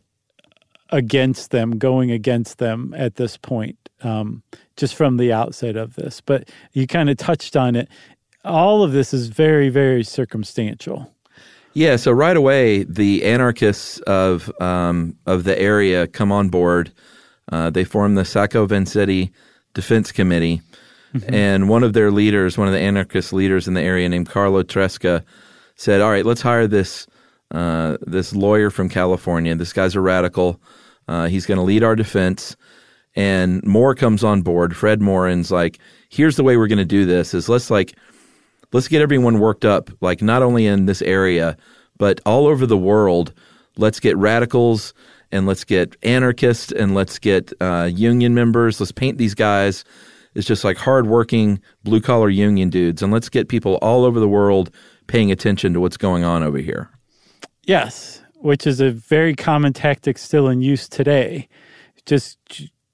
[0.89, 4.43] against them, going against them at this point, um,
[4.75, 6.21] just from the outset of this.
[6.21, 7.88] But you kind of touched on it.
[8.43, 11.13] All of this is very very circumstantial.
[11.73, 16.91] Yeah, so right away, the anarchists of um, of the area come on board.
[17.51, 19.31] Uh, they form the Sacco Vanzetti
[19.73, 20.62] Defense Committee,
[21.27, 24.63] and one of their leaders, one of the anarchist leaders in the area, named Carlo
[24.63, 25.23] Tresca,
[25.80, 27.08] said, "All right, let's hire this
[27.52, 29.56] uh, this lawyer from California.
[29.56, 30.62] This guy's a radical.
[31.08, 32.56] Uh, he's going to lead our defense."
[33.15, 34.76] And Moore comes on board.
[34.76, 37.96] Fred Morin's like, "Here's the way we're going to do this: is let's like."
[38.72, 41.58] let's get everyone worked up, like not only in this area,
[41.98, 43.34] but all over the world.
[43.78, 44.94] Let's get radicals
[45.32, 48.80] and let's get anarchists and let's get uh, union members.
[48.80, 49.84] Let's paint these guys
[50.36, 54.28] as just like hardworking blue collar union dudes, and let's get people all over the
[54.28, 54.74] world
[55.10, 56.89] paying attention to what's going on over here.
[57.63, 61.50] Yes, which is a very common tactic still in use today.
[62.06, 62.38] Just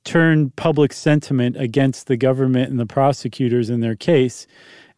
[0.06, 4.48] turn public sentiment against the government and the prosecutors in their case,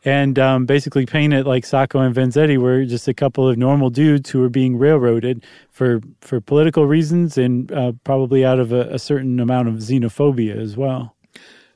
[0.06, 3.90] and um, basically paint it like Sacco and Vanzetti were just a couple of normal
[3.90, 8.82] dudes who were being railroaded for for political reasons and uh, probably out of a,
[8.94, 11.16] a certain amount of xenophobia as well.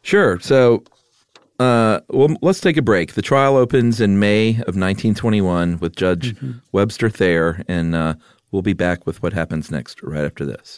[0.04, 0.39] Sure.
[0.39, 0.84] So,
[1.62, 3.13] uh, well, let's take a break.
[3.13, 6.36] The trial opens in May of 1921 with Judge
[6.71, 8.15] Webster Thayer, and uh,
[8.52, 10.78] we'll be back with what happens next right after this.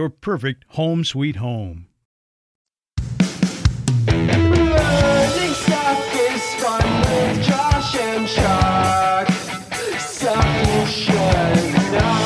[0.01, 1.85] your perfect home sweet home.
[4.07, 9.29] Learning stuff is fun with Josh and Chuck.
[9.99, 12.17] Stuff you should know.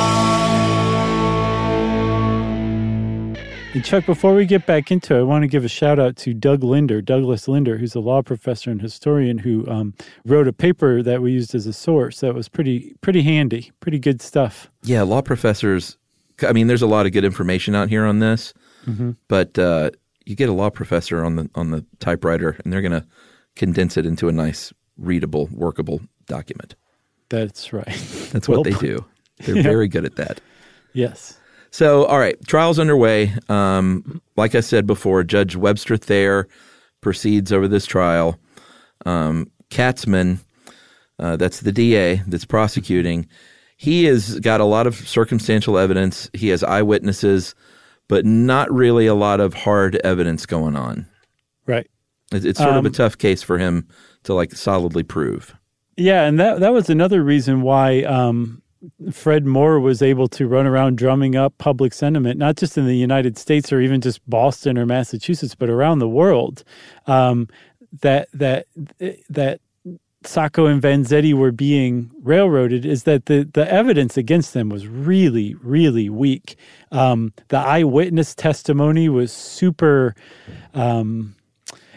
[3.73, 6.15] And Chuck, before we get back into it, I want to give a shout out
[6.17, 10.53] to Doug Linder, Douglas Linder, who's a law professor and historian who um, wrote a
[10.53, 14.71] paper that we used as a source that was pretty pretty handy, pretty good stuff.
[14.83, 15.97] Yeah, law professors.
[16.43, 18.53] I mean, there's a lot of good information out here on this,
[19.27, 19.91] but uh,
[20.25, 23.05] you get a law professor on the on the typewriter, and they're going to
[23.55, 26.75] condense it into a nice, readable, workable document.
[27.29, 27.85] That's right.
[28.31, 28.81] That's Well what they put.
[28.81, 29.05] do.
[29.39, 29.63] They're Yeah.
[29.63, 30.39] very good at that.
[30.93, 31.37] Yes.
[31.71, 33.33] So, all right, trial's underway.
[33.49, 36.47] Um, like I said before, Judge Webster Thayer
[37.01, 38.39] proceeds over this trial.
[39.05, 40.39] Um, Katzmann,
[41.19, 43.27] uh, that's the DA that's prosecuting,
[43.75, 46.29] he has got a lot of circumstantial evidence.
[46.33, 47.55] He has eyewitnesses,
[48.07, 51.05] but not really a lot of hard evidence going on.
[51.65, 51.89] Right.
[52.31, 53.87] It's, it's sort of a Um, tough case for him
[54.23, 55.55] to like solidly prove.
[55.97, 58.61] Yeah, and that that was another reason why um,
[59.11, 62.97] Fred Moore was able to run around drumming up public sentiment, not just in the
[62.97, 66.63] United States or even just Boston or Massachusetts, but around the world.
[67.07, 67.47] Um,
[68.01, 68.67] that that
[69.29, 69.61] that
[70.27, 75.55] Sacco and Vanzetti were being railroaded is that the the evidence against them was really
[75.55, 76.55] really weak.
[76.91, 80.15] Um, the eyewitness testimony was super.
[80.73, 81.35] Um,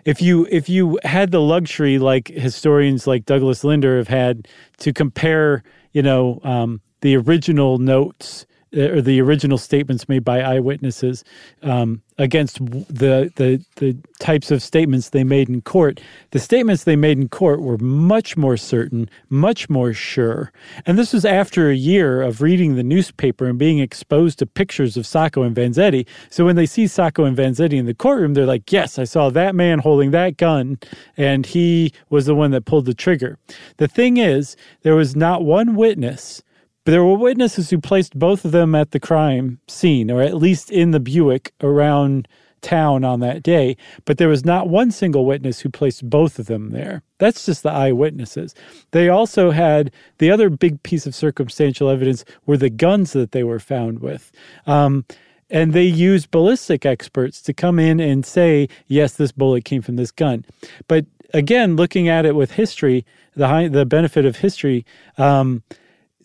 [0.05, 4.93] if you if you had the luxury like historians like Douglas Linder have had to
[4.93, 5.63] compare,
[5.93, 11.25] you know, um, the original notes or the original statements made by eyewitnesses
[11.63, 16.01] um, against the, the the types of statements they made in court,
[16.33, 20.53] the statements they made in court were much more certain, much more sure.
[20.85, 24.97] And this was after a year of reading the newspaper and being exposed to pictures
[24.97, 26.07] of Sacco and Vanzetti.
[26.29, 29.31] So when they see Sacco and Vanzetti in the courtroom, they're like, "Yes, I saw
[29.31, 30.79] that man holding that gun,
[31.17, 33.39] and he was the one that pulled the trigger."
[33.79, 36.43] The thing is, there was not one witness
[36.89, 40.39] but there were witnesses who placed both of them at the crime scene, or at
[40.39, 42.27] least in the Buick around
[42.63, 43.77] town on that day.
[44.07, 47.03] But there was not one single witness who placed both of them there.
[47.19, 48.55] That's just the eyewitnesses.
[48.93, 53.45] They also had the other big piece of circumstantial evidence were the guns that they
[53.45, 54.33] were found with.
[54.67, 55.05] Um,
[55.51, 59.97] and they used ballistic experts to come in and say, yes, this bullet came from
[59.97, 60.43] this gun.
[60.87, 63.05] But again, looking at it with history,
[63.37, 64.87] the high, the benefit of history,
[65.19, 65.63] um,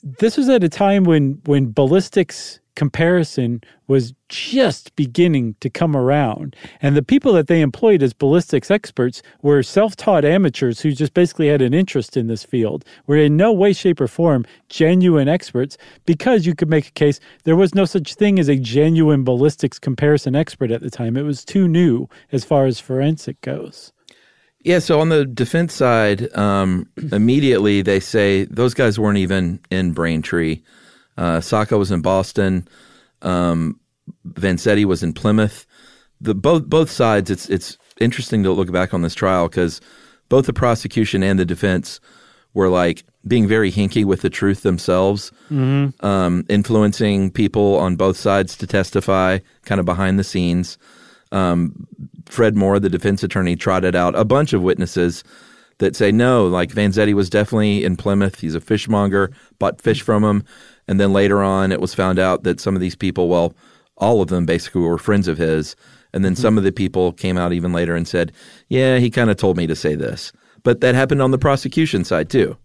[0.04, 6.56] this was at a time when when ballistics comparison was just beginning to come around.
[6.82, 11.50] And the people that they employed as ballistics experts were self-taught amateurs who just basically
[11.50, 15.78] had an interest in this field were in no way shape or form genuine experts.
[16.06, 19.78] Because you could make a case there was no such thing as a genuine ballistics
[19.78, 21.16] comparison expert at the time.
[21.16, 23.94] It was too new as far as forensic goes
[24.64, 29.92] Yeah, so on the defense side, um, immediately they say those guys weren't even in
[29.92, 30.62] Braintree.
[31.18, 32.68] Uh, Sacco was in Boston.
[33.22, 33.80] Um,
[34.28, 35.66] Vanzetti was in Plymouth.
[36.22, 37.30] The both both sides.
[37.30, 39.82] It's it's interesting to look back on this trial because
[40.30, 42.00] both the prosecution and the defense
[42.54, 45.32] were like being very hinky with the truth themselves,
[46.02, 50.78] um, influencing people on both sides to testify, kind of behind the scenes.
[51.32, 51.88] Um,
[52.26, 55.24] Fred Moore, the defense attorney, trotted out a bunch of witnesses
[55.80, 58.40] that say no, like Vanzetti was definitely in Plymouth.
[58.40, 60.44] He's a fishmonger, bought fish from him,
[60.88, 63.54] and then later on, it was found out that some of these people, well,
[63.98, 65.76] all of them basically were friends of his,
[66.14, 68.32] and then some of the people came out even later and said,
[68.68, 70.32] yeah, he kind of told me to say this,
[70.64, 72.58] but that happened on the prosecution side too.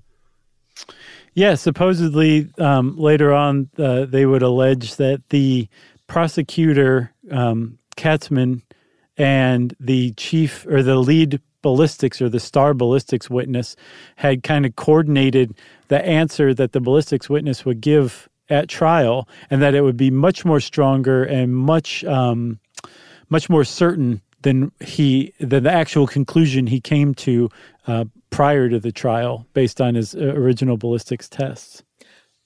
[1.35, 5.68] Yeah, supposedly um, later on uh, they would allege that the
[6.09, 8.62] prosecutor um, Katzmann
[9.18, 13.76] and the chief or the lead ballistics or the star ballistics witness
[14.16, 15.54] had kind of coordinated
[15.88, 20.11] the answer that the ballistics witness would give at trial, and that it would be
[20.11, 22.59] much more stronger and much um,
[23.28, 27.50] much more certain than he than the actual conclusion he came to
[27.87, 31.83] uh, prior to the trial based on his uh, original ballistics tests.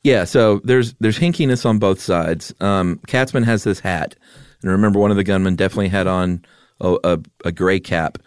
[0.02, 2.52] Yeah, so there's there's hinkiness on both sides.
[2.60, 4.16] Um, Katzmann has this hat,
[4.62, 6.44] and remember, one of the gunmen definitely had on
[6.82, 8.18] a, a, a gray cap.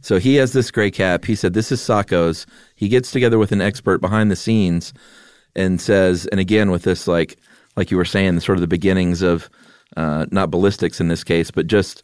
[0.00, 1.24] So he has this gray cap.
[1.24, 2.46] He said, "This is Sacco's."
[2.76, 4.92] He gets together with an expert behind the scenes
[5.54, 7.38] and says, and again with this like
[7.76, 9.48] like you were saying, sort of the beginnings of
[9.96, 12.02] uh, not ballistics in this case, but just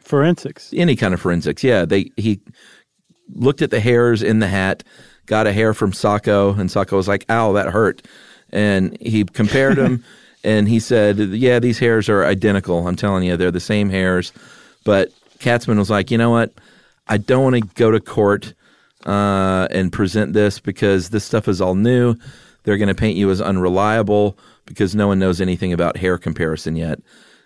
[0.00, 0.72] Forensics.
[0.74, 1.62] any kind of forensics.
[1.62, 2.40] Yeah, they he
[3.34, 4.82] looked at the hairs in the hat,
[5.26, 8.02] got a hair from Sacco, and Sacco was like, "Ow, that hurt,"
[8.50, 10.02] and he compared them,
[10.44, 12.86] and he said, "Yeah, these hairs are identical.
[12.88, 14.32] I'm telling you, they're the same hairs."
[14.88, 16.54] But Katzmann was like, "You know what?
[17.08, 18.54] I don't want to go to court
[19.04, 22.16] uh, and present this because this stuff is all new.
[22.62, 26.74] They're going to paint you as unreliable because no one knows anything about hair comparison
[26.74, 27.00] yet."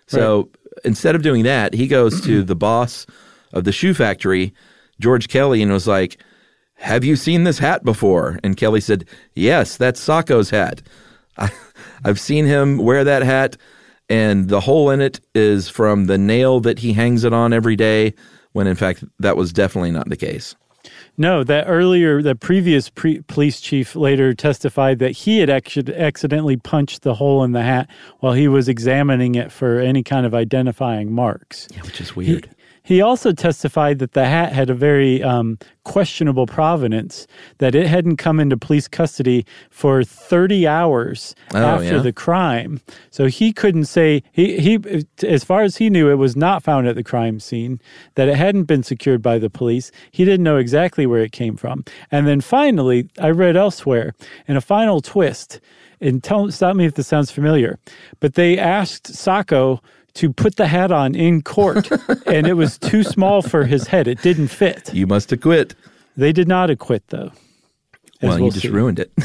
[0.07, 0.51] So
[0.84, 3.07] instead of doing that, he goes to the boss
[3.53, 4.55] of the shoe factory,
[5.01, 6.18] George Kelly, and was like,
[6.76, 8.38] Have you seen this hat before?
[8.45, 10.80] And Kelly said, Yes, that's Sacco's hat.
[11.36, 11.51] I,
[12.05, 13.57] I've seen him wear that hat,
[14.13, 17.77] and the hole in it is from the nail that he hangs it on every
[17.77, 18.13] day,
[18.53, 20.55] when in fact, that was definitely not the case.
[21.17, 26.59] No, that earlier, the previous pre- police chief later testified that he had actu- accidentally
[26.59, 27.89] punched the hole in the hat
[28.21, 31.67] while he was examining it for any kind of identifying marks.
[31.75, 32.47] Yeah, which is weird.
[32.47, 32.62] he
[33.01, 37.26] also testified that the hat had a very um, questionable provenance,
[37.59, 41.99] that it hadn't come into police custody for 30 hours Oh, after yeah?
[42.03, 42.80] the crime.
[43.11, 46.89] So he couldn't say, he, he, as far as he knew, it was not found
[46.89, 47.80] at the crime scene,
[48.16, 49.93] that it hadn't been secured by the police.
[50.11, 51.85] He didn't know exactly where it came from.
[52.11, 54.14] And then finally, I read elsewhere,
[54.49, 55.61] in a final twist,
[56.01, 57.78] and tell, stop me if this sounds familiar,
[58.18, 59.80] but they asked Sacco
[60.15, 61.89] to put the hat on in court,
[62.27, 64.07] and it was too small for his head.
[64.09, 64.93] It didn't fit.
[64.93, 65.75] You must acquit.
[66.17, 67.33] They did not acquit, though.
[68.21, 68.69] Well, you just see.
[68.69, 69.11] ruined it.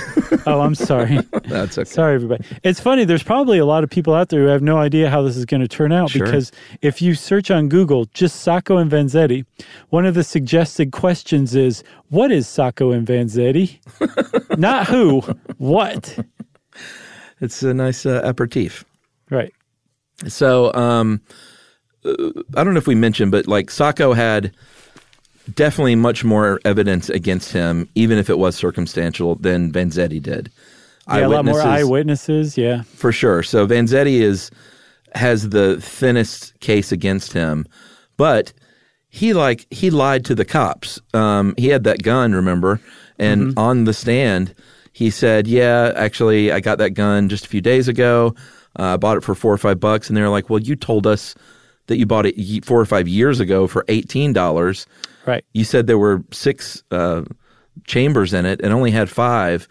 [0.45, 1.17] Oh, I'm sorry.
[1.43, 1.89] That's okay.
[1.89, 2.45] Sorry, everybody.
[2.63, 3.03] It's funny.
[3.03, 5.43] There's probably a lot of people out there who have no idea how this is
[5.45, 6.25] going to turn out Sure.
[6.25, 9.45] because if you search on Google just Sacco and Vanzetti,
[9.89, 13.77] one of the suggested questions is, "What is Sacco and Vanzetti?"
[14.57, 15.19] Not who,
[15.57, 16.17] what.
[17.41, 18.85] It's a nice uh, aperitif.
[19.29, 19.53] Right.
[20.27, 21.21] So, um,
[22.05, 24.51] I don't know if we mentioned, but like Sacco had
[25.53, 30.49] definitely much more evidence against him, even if it was circumstantial, than Vanzetti did.
[31.09, 32.57] Yeah, a lot more Eyewitnesses- eyewitnesses.
[32.57, 32.81] Yeah.
[32.83, 33.43] for sure.
[33.43, 34.51] So Vanzetti is
[35.15, 37.65] has the thinnest case against him,
[38.17, 38.51] but
[39.09, 40.99] he like he lied to the cops.
[41.13, 42.81] Um, he had that gun, remember?
[43.17, 43.59] And Mm-hmm.
[43.59, 44.53] on the stand,
[44.91, 48.35] he said, "Yeah, actually, I got that gun just a few days ago.
[48.77, 50.75] Uh, I bought it for four or five bucks." And they were like, "Well, you
[50.75, 51.35] told us
[51.87, 54.85] that you bought it four or five years ago for eighteen dollars.
[55.25, 55.43] Right.
[55.53, 57.23] You said there were six uh,
[57.85, 59.67] chambers in it and only had 5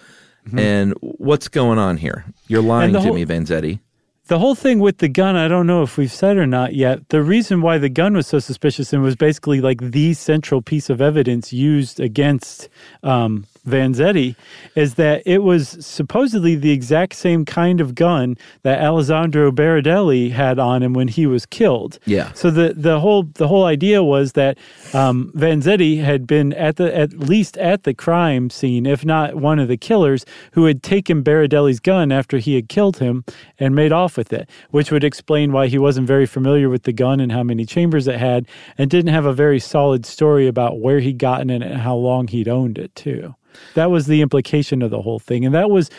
[0.56, 2.24] And what's going on here?
[2.46, 2.96] You're lying Mm-hmm.
[3.02, 3.80] to whole- me, Vanzetti."
[4.28, 7.10] The whole thing with the gun, I don't know if we've said or not yet.
[7.10, 10.90] The reason why the gun was so suspicious and was basically like the central piece
[10.90, 12.68] of evidence used against
[13.04, 14.36] um, Vanzetti
[14.74, 20.58] is that it was supposedly the exact same kind of gun that Alessandro Berardelli had
[20.58, 21.98] on him when he was killed.
[22.06, 22.32] Yeah.
[22.32, 24.58] So the the whole the whole idea was that
[24.94, 29.58] um, Vanzetti had been at the at least at the crime scene, if not one
[29.58, 33.24] of the killers, who had taken Berardelli's gun after he had killed him
[33.58, 36.92] and made off with it, which would explain why he wasn't very familiar with the
[36.92, 38.46] gun and how many chambers it had,
[38.78, 42.28] and didn't have a very solid story about where he'd gotten it and how long
[42.28, 43.34] he'd owned it too.
[43.74, 45.90] That was the implication of the whole thing, and that was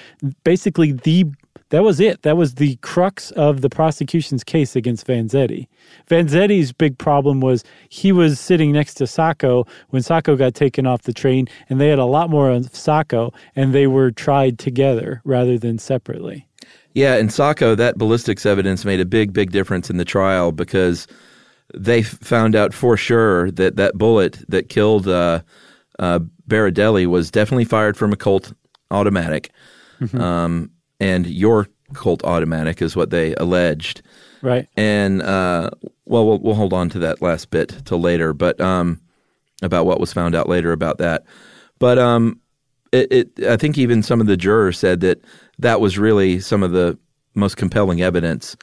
[0.44, 1.26] basically the
[1.70, 2.22] that was it.
[2.22, 5.68] That was the crux of the prosecution's case against Vanzetti.
[6.10, 11.02] Vanzetti's big problem was he was sitting next to Sacco when Sacco got taken off
[11.02, 15.22] the train, and they had a lot more on Sacco, and they were tried together
[15.26, 16.48] rather than separately.
[16.94, 21.06] Yeah, in Sacco, that ballistics evidence made a big, big difference in the trial because
[21.74, 25.42] they found out for sure that that bullet that killed uh,
[26.00, 28.54] uh, Berardelli was definitely fired from a Colt
[28.92, 29.52] automatic,
[30.14, 34.02] um, and your Colt automatic is what they alleged.
[34.42, 34.68] Right.
[34.78, 35.70] And uh,
[36.06, 39.02] well, well, we'll hold on to that last bit till later, but um,
[39.62, 41.24] about what was found out later about that.
[41.80, 42.40] But um,
[42.92, 45.24] it, it, I think even some of the jurors said that
[45.60, 46.98] that was really some of the
[47.36, 48.56] most compelling evidence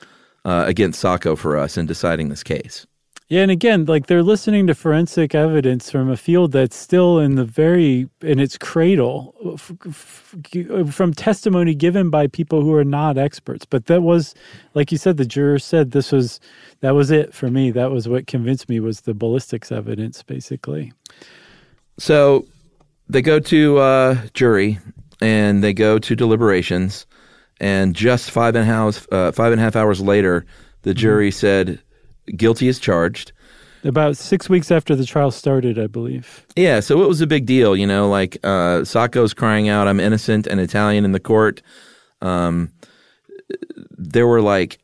[0.44, 2.86] uh, against Sacco for us in deciding this case.
[3.28, 7.36] Yeah, and again, like they're listening to forensic evidence from a field that's still in
[7.36, 13.16] the very in its cradle f- f- from testimony given by people who are not
[13.16, 13.64] experts.
[13.64, 14.34] But that was,
[14.74, 16.38] like you said, the juror said this was
[16.80, 17.70] that was it for me.
[17.70, 20.92] That was what convinced me was the ballistics evidence, basically.
[21.96, 22.46] So
[23.08, 24.78] they go to uh, jury,
[25.22, 27.06] and they go to deliberations.
[27.60, 30.44] And just five and a half, uh, five and a half hours later,
[30.82, 31.80] the jury said
[32.36, 33.32] guilty as charged.
[33.84, 36.46] About six weeks after the trial started, I believe.
[36.56, 40.00] Yeah, so it was a big deal, you know, like uh, Sacco's crying out, I'm
[40.00, 41.60] innocent and Italian in the court.
[42.22, 42.72] Um,
[43.90, 44.78] there were like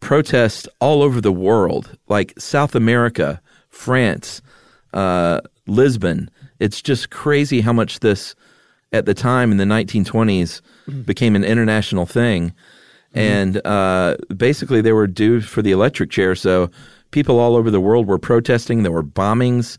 [0.00, 4.40] protests all over the world, like South America, France,
[4.94, 6.30] uh, Lisbon.
[6.60, 8.34] It's just crazy how much this,
[8.92, 10.62] at the time in the 1920s,
[11.04, 12.54] became an international thing.
[13.14, 16.34] And uh, basically, they were due for the electric chair.
[16.34, 16.70] So
[17.10, 18.82] people all over the world were protesting.
[18.82, 19.78] There were bombings.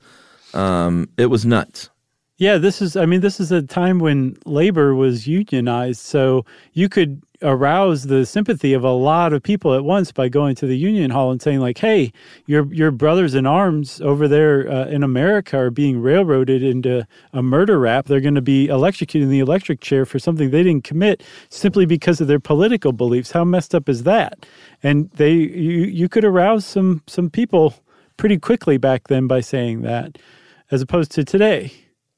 [0.53, 1.89] Um, it was nuts.
[2.37, 6.01] Yeah, this is, I mean, this is a time when labor was unionized.
[6.01, 10.55] So you could arouse the sympathy of a lot of people at once by going
[10.55, 12.11] to the union hall and saying, like, hey,
[12.45, 17.41] your, your brothers in arms over there uh, in America are being railroaded into a
[17.41, 18.07] murder rap.
[18.07, 21.85] They're going to be electrocuted in the electric chair for something they didn't commit simply
[21.85, 23.31] because of their political beliefs.
[23.31, 24.45] How messed up is that?
[24.83, 27.75] And they, you, you could arouse some, some people
[28.17, 30.17] pretty quickly back then by saying that,
[30.69, 31.71] as opposed to today.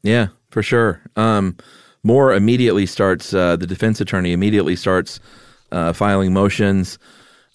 [0.04, 1.02] Yeah, for sure.
[1.16, 1.58] Um,
[2.04, 5.20] Moore immediately starts, uh, the defense attorney immediately starts
[5.72, 6.98] uh, filing motions,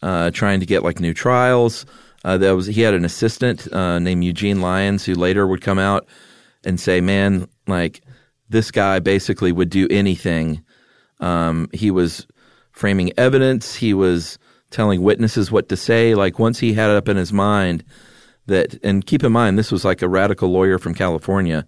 [0.03, 1.87] uh, trying to get like new trials.
[2.25, 5.79] Uh, that was he had an assistant uh, named Eugene Lyons who later would come
[5.79, 6.07] out
[6.65, 8.03] and say, "Man, like
[8.49, 10.63] this guy basically would do anything."
[11.19, 12.27] Um, he was
[12.71, 13.75] framing evidence.
[13.75, 14.39] He was
[14.71, 16.15] telling witnesses what to say.
[16.15, 17.85] Like once he had it up in his mind
[18.47, 21.67] that, and keep in mind, this was like a radical lawyer from California.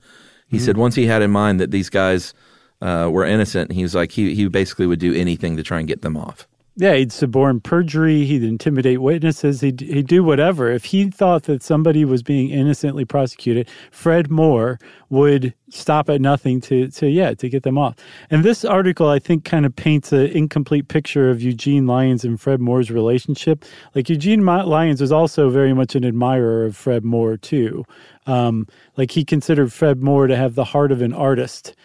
[0.55, 2.33] He said once he had in mind that these guys
[2.81, 5.89] uh, were innocent, he was like he he basically would do anything to try and
[5.89, 6.47] get them off.
[6.77, 8.25] Yeah, he'd suborn perjury.
[8.25, 9.61] He'd intimidate witnesses.
[9.61, 10.73] He'd, he'd do whatever.
[10.73, 16.61] If he thought that somebody was being innocently prosecuted, Fred Moore would stop at nothing
[16.63, 17.95] to, to yeah, to get them off.
[18.29, 22.41] And this article, I think, kind of paints an incomplete picture of Eugene Lyons and
[22.41, 23.65] Fred Moore's relationship.
[23.95, 27.85] Like, Eugene Lyons was also very much an admirer of Fred Moore, too.
[28.27, 28.67] Um,
[28.97, 31.77] like, he considered Fred Moore to have the heart of an artist,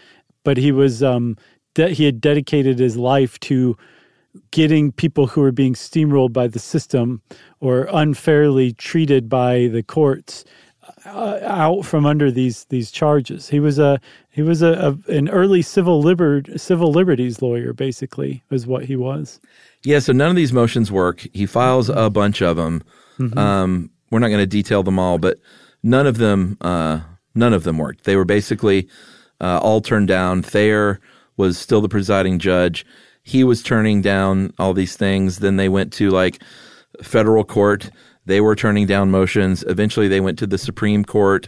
[0.44, 1.38] but he was, um,
[1.76, 3.78] de- he had dedicated his life to
[4.52, 7.22] getting people who are being steamrolled by the system
[7.60, 10.46] or unfairly treated by the courts
[11.06, 13.50] uh, out from under these these charges.
[13.50, 14.00] He was a
[14.30, 18.96] he was a, a an early civil liber civil liberties lawyer, basically, is what he
[18.96, 19.40] was.
[19.84, 21.26] Yeah, so none of these motions work.
[21.34, 22.84] He files a bunch of them.
[23.38, 25.40] Um, we're not going to detail them all, but
[25.84, 27.02] none of them, uh,
[27.36, 28.04] none of them worked.
[28.04, 28.88] They were basically
[29.42, 30.42] uh, all turned down.
[30.42, 31.00] Thayer
[31.38, 32.86] was still the presiding judge.
[33.30, 35.38] He was turning down all these things.
[35.38, 36.42] Then they went to like
[37.04, 37.92] federal court.
[38.26, 39.64] They were turning down motions.
[39.68, 41.48] Eventually, they went to the Supreme Court,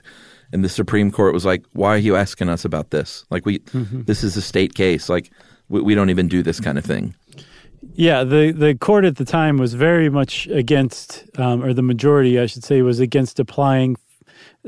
[0.53, 3.25] and the Supreme Court was like, "Why are you asking us about this?
[3.31, 5.09] Like, we this is a state case.
[5.09, 5.31] Like,
[5.69, 7.15] we, we don't even do this kind of thing."
[7.93, 12.39] Yeah, the the court at the time was very much against, um, or the majority,
[12.39, 13.97] I should say, was against applying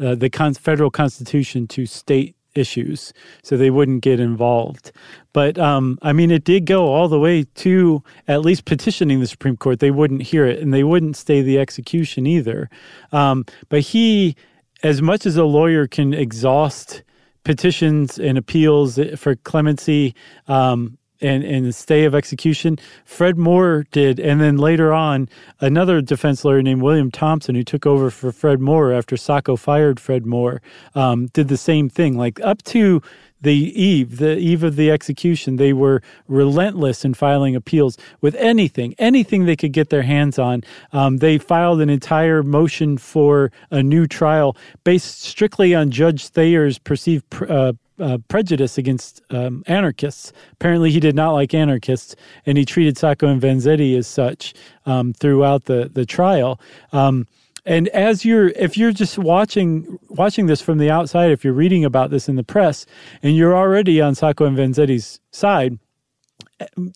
[0.01, 4.91] uh, the con- federal constitution to state issues, so they wouldn't get involved.
[5.33, 9.27] But um, I mean, it did go all the way to at least petitioning the
[9.27, 9.79] Supreme Court.
[9.79, 12.69] They wouldn't hear it, and they wouldn't stay the execution either.
[13.11, 14.35] Um, but he,
[14.83, 17.03] as much as a lawyer can exhaust
[17.43, 20.15] petitions and appeals for clemency.
[20.47, 22.77] Um, and, and the stay of execution.
[23.05, 27.85] Fred Moore did, and then later on, another defense lawyer named William Thompson, who took
[27.85, 30.61] over for Fred Moore after Sacco fired Fred Moore,
[30.95, 32.17] um, did the same thing.
[32.17, 33.01] Like up to
[33.43, 38.95] the eve, the eve of the execution, they were relentless in filing appeals with anything,
[38.97, 40.63] anything they could get their hands on.
[40.93, 46.79] Um, they filed an entire motion for a new trial based strictly on Judge Thayer's
[46.79, 50.33] perceived uh, uh, prejudice against um, anarchists.
[50.51, 54.53] Apparently, he did not like anarchists, and he treated Sacco and Vanzetti as such
[54.85, 56.59] um, throughout the the trial.
[56.91, 57.25] Um,
[57.65, 61.85] and as you're, if you're just watching watching this from the outside, if you're reading
[61.85, 62.85] about this in the press,
[63.23, 65.79] and you're already on Sacco and Vanzetti's side,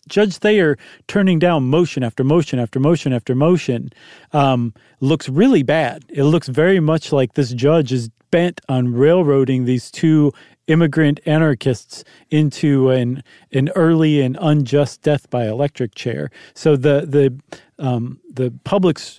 [0.08, 3.90] Judge Thayer turning down motion after motion after motion after motion
[4.32, 6.04] um, looks really bad.
[6.08, 10.32] It looks very much like this judge is bent on railroading these two
[10.68, 16.30] immigrant anarchists into an an early and unjust death by electric chair.
[16.54, 19.18] So the the um, the public's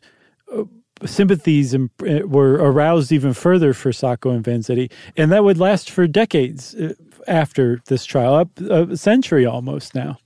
[0.55, 0.63] uh,
[1.05, 6.07] sympathies uh, were aroused even further for Sacco and Vanzetti, and that would last for
[6.07, 6.93] decades uh,
[7.27, 10.17] after this trial, up a century almost now.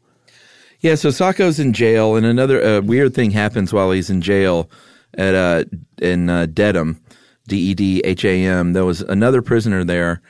[0.80, 4.70] Yeah, so Sacco's in jail, and another uh, weird thing happens while he's in jail
[5.14, 5.64] at uh,
[6.02, 7.02] in uh, Dedham,
[7.48, 8.74] D E D H A M.
[8.74, 10.22] There was another prisoner there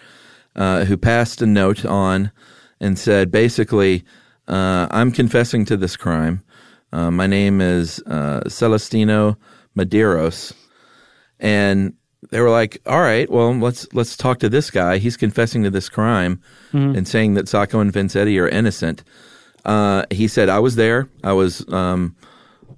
[0.56, 2.32] uh, who passed a note on
[2.80, 4.04] and said basically,
[4.48, 6.44] uh, I'm confessing to this crime.
[6.92, 9.38] Uh, my name is uh, Celestino
[9.78, 10.54] Medeiros,
[11.40, 11.94] and
[12.30, 14.98] they were like, "All right, well, let's let's talk to this guy.
[14.98, 16.42] He's confessing to this crime
[16.72, 19.04] and saying that Sacco and Vanzetti are innocent."
[19.66, 21.10] Uh, he said, "I was there.
[21.24, 22.16] I was um,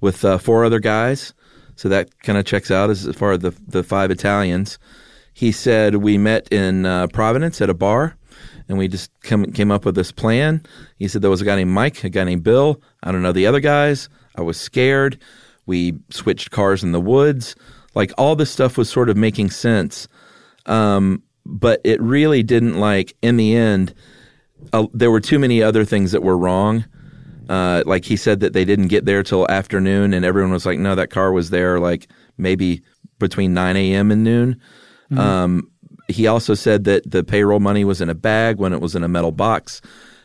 [0.01, 1.33] with uh, four other guys,
[1.75, 4.77] so that kind of checks out as far as the the five Italians."
[5.35, 8.15] He said we met in uh, Providence at a bar,
[8.69, 10.63] and we just came up with this plan.
[10.97, 12.81] He said there was a guy named Mike, a guy named Bill.
[13.03, 14.07] I don't know the other guys.
[14.37, 15.19] I was scared.
[15.65, 17.57] We switched cars in the woods.
[17.95, 20.07] Like all this stuff was sort of making sense,
[20.67, 22.79] um, but it really didn't.
[22.79, 23.93] Like in the end,
[24.71, 26.85] uh, there were too many other things that were wrong.
[27.49, 30.79] Uh, like he said that they didn't get there till afternoon, and everyone was like,
[30.79, 32.07] "No, that car was there like
[32.37, 32.81] maybe
[33.19, 34.11] between 9 a.m.
[34.11, 34.61] and noon."
[35.17, 35.69] Um,
[36.07, 39.03] he also said that the payroll money was in a bag when it was in
[39.03, 39.81] a metal box,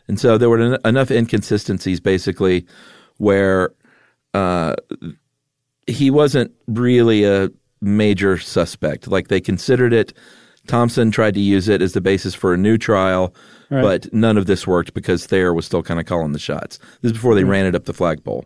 [0.09, 2.67] and so there were en- enough inconsistencies, basically,
[3.19, 3.71] where
[4.35, 4.75] uh,
[5.87, 7.51] he wasn't really a
[7.81, 9.09] major suspect.
[9.09, 10.13] Like they considered it.
[10.67, 13.35] Thompson tried to use it as the basis for a new trial,
[13.71, 13.83] Right.
[13.83, 16.79] but none of this worked because Thayer was still kind of calling the shots.
[17.01, 18.45] This is before they ran it up the flagpole.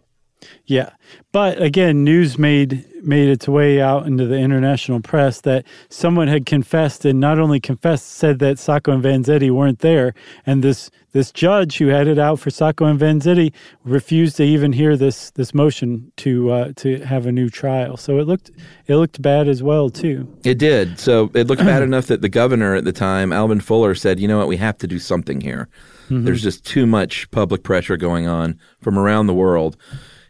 [0.66, 0.90] Yeah,
[1.32, 6.47] but again, news made made its way out into the international press that someone had
[6.47, 10.14] confessed, and not only confessed, said that Sacco and Vanzetti weren't there,
[10.47, 13.53] and this this judge who had it out for Sacco and Vanzetti
[13.84, 17.97] refused to even hear this this motion to uh, to have a new trial.
[17.97, 18.51] So it looked
[18.86, 20.28] it looked bad as well too.
[20.45, 20.99] It did.
[20.99, 24.28] So it looked bad enough that the governor at the time, Alvin Fuller, said, "You
[24.28, 24.49] know what?
[24.49, 25.68] We have to do something here.
[26.11, 29.76] There's just too much public pressure going on from around the world."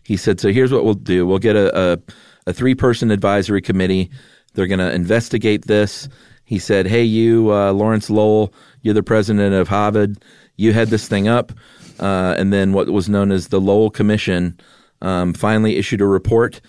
[0.05, 1.27] He said, "So here's what we'll do.
[1.27, 1.99] We'll get a a,
[2.47, 4.11] a three person advisory committee.
[4.55, 6.09] They're going to investigate this."
[6.45, 8.53] He said, "Hey, you, uh, Lawrence Lowell,
[8.83, 10.23] you're the president of Harvard.
[10.57, 11.53] You head this thing up."
[11.99, 14.59] Uh, and then what was known as the Lowell Commission
[15.01, 16.61] um, finally issued a report,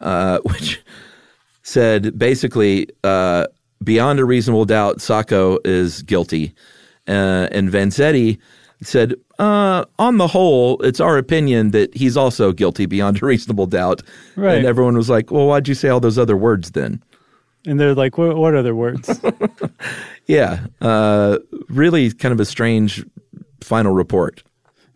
[0.00, 0.82] uh, which
[1.62, 3.46] said basically uh,
[3.82, 6.54] beyond a reasonable doubt, Sacco is guilty,
[7.08, 8.38] uh, and Vanzetti
[8.82, 13.66] said, uh, on the whole, it's our opinion that he's also guilty beyond a reasonable
[13.66, 14.02] doubt.
[14.36, 14.58] Right.
[14.58, 17.02] And everyone was like, well, why'd you say all those other words then?
[17.64, 19.20] And they're like, "What, what other words?"
[20.26, 23.04] Yeah, uh, really kind of a strange
[23.60, 24.42] final report.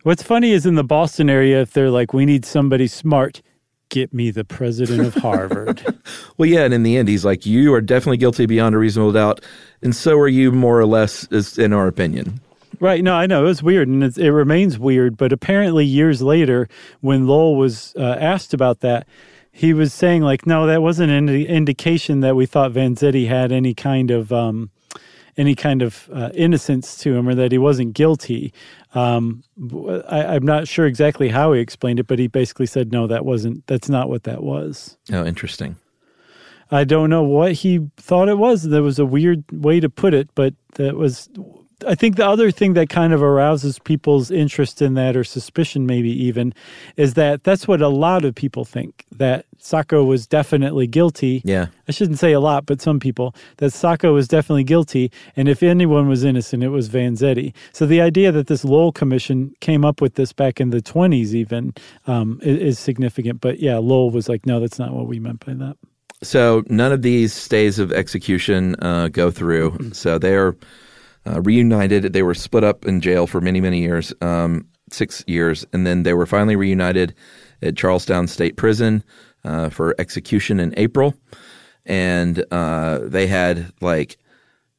[0.03, 3.41] What's funny is in the Boston area, if they're like, "We need somebody smart,"
[3.89, 5.83] get me the president of Harvard.
[6.37, 9.11] Well, yeah, and in the end, he's like, you are definitely guilty beyond a reasonable
[9.11, 9.41] doubt,
[9.81, 12.39] and so are you, more or less, is in our opinion.
[12.79, 13.03] Right.
[13.03, 15.17] No, I know it was weird, and it's, it remains weird.
[15.17, 16.69] But apparently, years later,
[17.01, 19.07] when Lowell was uh, asked about that,
[19.51, 23.51] he was saying like, "No, that wasn't an indi- indication that we thought Vanzetti had
[23.51, 24.69] any kind of um,
[25.35, 28.53] any kind of uh, innocence to him, or that he wasn't guilty."
[28.93, 29.43] Um,
[30.07, 33.25] I, I'm not sure exactly how he explained it, but he basically said, "No, that
[33.25, 33.65] wasn't.
[33.65, 35.77] That's not what that was." Oh, interesting.
[36.69, 38.63] I don't know what he thought it was.
[38.63, 41.29] There was a weird way to put it, but that was.
[41.85, 45.85] I think the other thing that kind of arouses people's interest in that, or suspicion
[45.85, 46.53] maybe even,
[46.95, 51.41] is that that's what a lot of people think that Sacco was definitely guilty.
[51.45, 51.67] Yeah.
[51.87, 55.61] I shouldn't say a lot, but some people that Sacco was definitely guilty, and if
[55.61, 57.53] anyone was innocent, it was Vanzetti.
[57.73, 61.35] So the idea that this Lowell Commission came up with this back in the twenties,
[61.35, 61.73] even,
[62.07, 63.39] um, is, is significant.
[63.39, 65.77] But yeah, Lowell was like, no, that's not what we meant by that.
[66.23, 69.91] So none of these stays of execution uh, go through.
[69.93, 70.57] So they are
[71.27, 72.13] uh, reunited.
[72.13, 76.03] They were split up in jail for many, many years, um, six years, and then
[76.03, 77.13] they were finally reunited
[77.61, 79.03] at Charlestown State Prison
[79.43, 81.15] uh, for execution in April.
[81.85, 84.17] And uh, they had like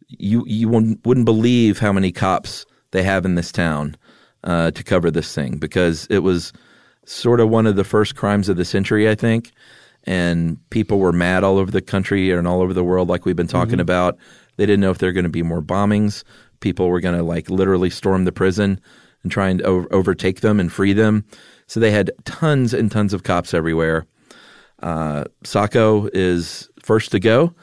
[0.09, 3.96] you you wouldn't wouldn't believe how many cops they have in this town
[4.44, 6.53] uh, to cover this thing because it was
[7.05, 9.53] sort of one of the first crimes of the century, I think.
[10.05, 13.36] And people were mad all over the country and all over the world, like we've
[13.36, 14.16] been talking about.
[14.59, 16.24] They didn't know if there were going to be more bombings.
[16.61, 18.80] People were going to like literally storm the prison
[19.22, 21.24] and try and o- overtake them and free them.
[21.68, 24.06] So they had tons and tons of cops everywhere.
[24.82, 27.54] Uh, Sacco is first to go.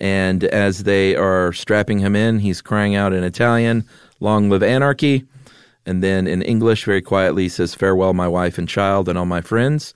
[0.00, 3.84] And as they are strapping him in, he's crying out in Italian,
[4.18, 5.26] Long live anarchy.
[5.86, 9.40] And then in English, very quietly, says, Farewell, my wife and child, and all my
[9.40, 9.94] friends.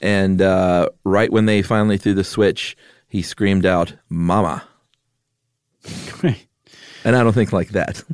[0.00, 2.76] And uh, right when they finally threw the switch,
[3.08, 4.64] he screamed out, Mama.
[7.04, 8.02] And I don't think like that.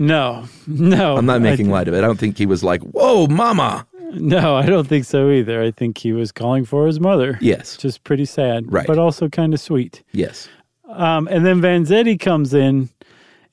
[0.00, 1.16] No, no.
[1.16, 1.98] I'm not making I, light of it.
[1.98, 3.84] I don't think he was like, Whoa, Mama.
[4.12, 5.60] No, I don't think so either.
[5.60, 7.36] I think he was calling for his mother.
[7.40, 7.76] Yes.
[7.76, 8.86] Just pretty sad, Right.
[8.86, 10.04] but also kind of sweet.
[10.12, 10.48] Yes.
[10.88, 12.90] Um, and then Vanzetti comes in,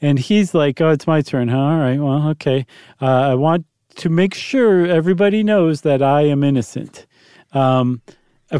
[0.01, 1.58] And he's like, "Oh, it's my turn, huh?
[1.58, 2.68] All right, well, okay.
[3.01, 7.08] Uh, I want to make sure everybody knows that I am innocent."
[7.53, 8.01] Um,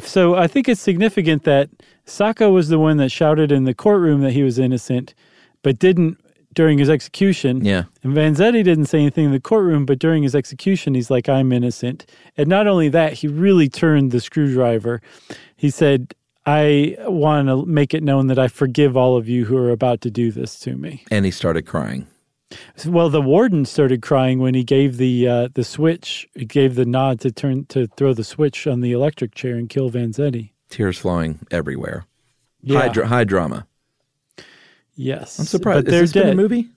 [0.02, 1.70] so I think it's significant that
[2.06, 5.14] Sacco was the one that shouted in the courtroom that he was innocent,
[5.64, 6.20] but didn't
[6.56, 7.64] during his execution.
[7.64, 7.84] Yeah.
[8.02, 11.52] And Vanzetti didn't say anything in the courtroom, but during his execution, he's like, I'm
[11.52, 12.06] innocent.
[12.38, 15.02] And not only that, he really turned the screwdriver.
[15.58, 19.58] He said, I want to make it known that I forgive all of you who
[19.58, 21.04] are about to do this to me.
[21.12, 22.08] And he started crying.
[22.86, 26.30] Well, the warden started crying when he gave the uh, the switch.
[26.36, 29.68] He gave the nod to turn to throw the switch on the electric chair and
[29.68, 30.52] kill Vanzetti.
[30.70, 32.06] Tears flowing everywhere.
[32.62, 32.82] Yeah.
[32.82, 33.68] High, dra- high drama.
[34.96, 35.86] Yes, I'm surprised.
[35.86, 36.70] But Has this been a movie?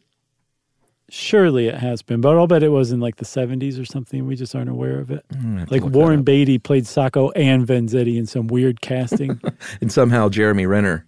[1.10, 4.26] Surely it has been, but I'll bet it was in like the 70s or something.
[4.26, 5.24] We just aren't aware of it.
[5.32, 6.22] Mm, like Warren.
[6.22, 9.40] Beatty played Sacco and Vanzetti in some weird casting.
[9.80, 11.06] And somehow Jeremy Renner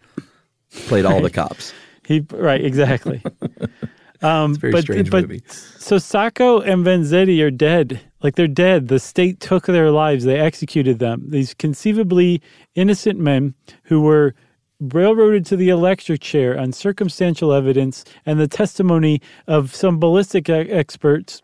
[0.87, 1.75] played all the cops.
[2.07, 3.23] he right, exactly.
[4.23, 5.43] Um, very but, strange but, movie.
[5.47, 8.01] So Sacco and Vanzetti are dead.
[8.23, 8.89] Like they're dead.
[8.89, 10.25] The state took their lives.
[10.25, 11.25] They executed them.
[11.29, 12.43] These conceivably
[12.75, 13.55] innocent men
[13.85, 14.35] who were
[14.81, 21.43] railroaded to the electric chair on circumstantial evidence and the testimony of some ballistic experts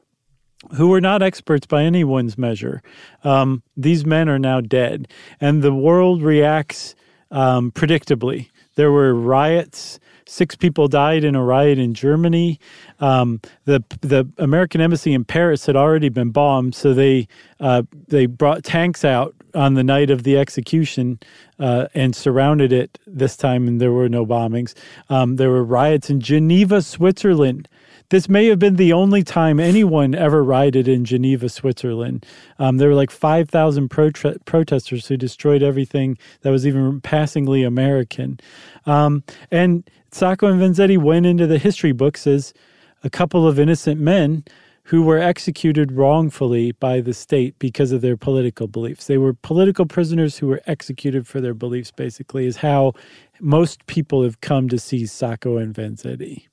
[0.77, 2.83] who were not experts by anyone's measure.
[3.25, 5.09] Um, these men are now dead,
[5.41, 6.95] and the world reacts
[7.31, 8.49] um, predictably.
[8.77, 9.99] There were riots.
[10.29, 12.59] Six people died in a riot in Germany.
[13.01, 17.29] Um, the the American embassy in Paris had already been bombed, so they
[17.61, 21.19] uh, they brought tanks out on the night of the execution
[21.59, 24.75] uh, and surrounded it this time, and there were no bombings.
[25.09, 27.69] Um, there were riots in Geneva, Switzerland.
[28.11, 32.25] This may have been the only time anyone ever rioted in Geneva, Switzerland.
[32.59, 38.39] Um, there were like 5,000 protre- protesters who destroyed everything that was even passingly American.
[38.87, 42.55] Um, and Sacco and Vanzetti went into the history books as
[43.03, 44.45] a couple of innocent men
[44.85, 49.09] who were executed wrongfully by the state because of their political beliefs.
[49.09, 52.93] They were political prisoners who were executed for their beliefs, basically, is how
[53.41, 56.47] most people have come to see Sacco and Vanzetti.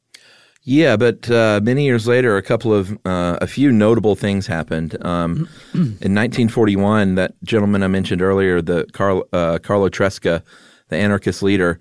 [0.65, 4.95] Yeah, but uh, many years later, a couple of uh, a few notable things happened.
[5.05, 10.41] Um, in 1941, that gentleman I mentioned earlier, the Carl, uh, Carlo Tresca,
[10.87, 11.79] the anarchist leader,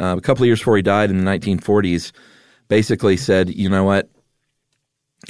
[0.00, 2.10] uh, a couple of years before he died in the 1940s,
[2.66, 4.10] basically said, "You know what?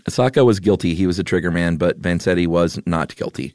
[0.09, 0.95] Sacco was guilty.
[0.95, 3.55] He was a trigger man, but Vanzetti was not guilty."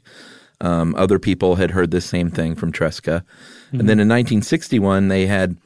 [0.60, 3.24] Um, other people had heard this same thing from Tresca,
[3.72, 5.56] and then in 1961, they had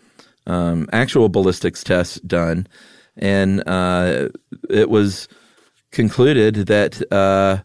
[0.47, 2.67] um, actual ballistics tests done,
[3.17, 4.29] and uh,
[4.69, 5.29] it was
[5.91, 7.59] concluded that uh,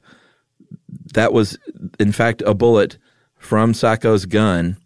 [1.13, 1.57] that was,
[1.99, 2.97] in fact, a bullet
[3.37, 4.77] from Sacco's gun,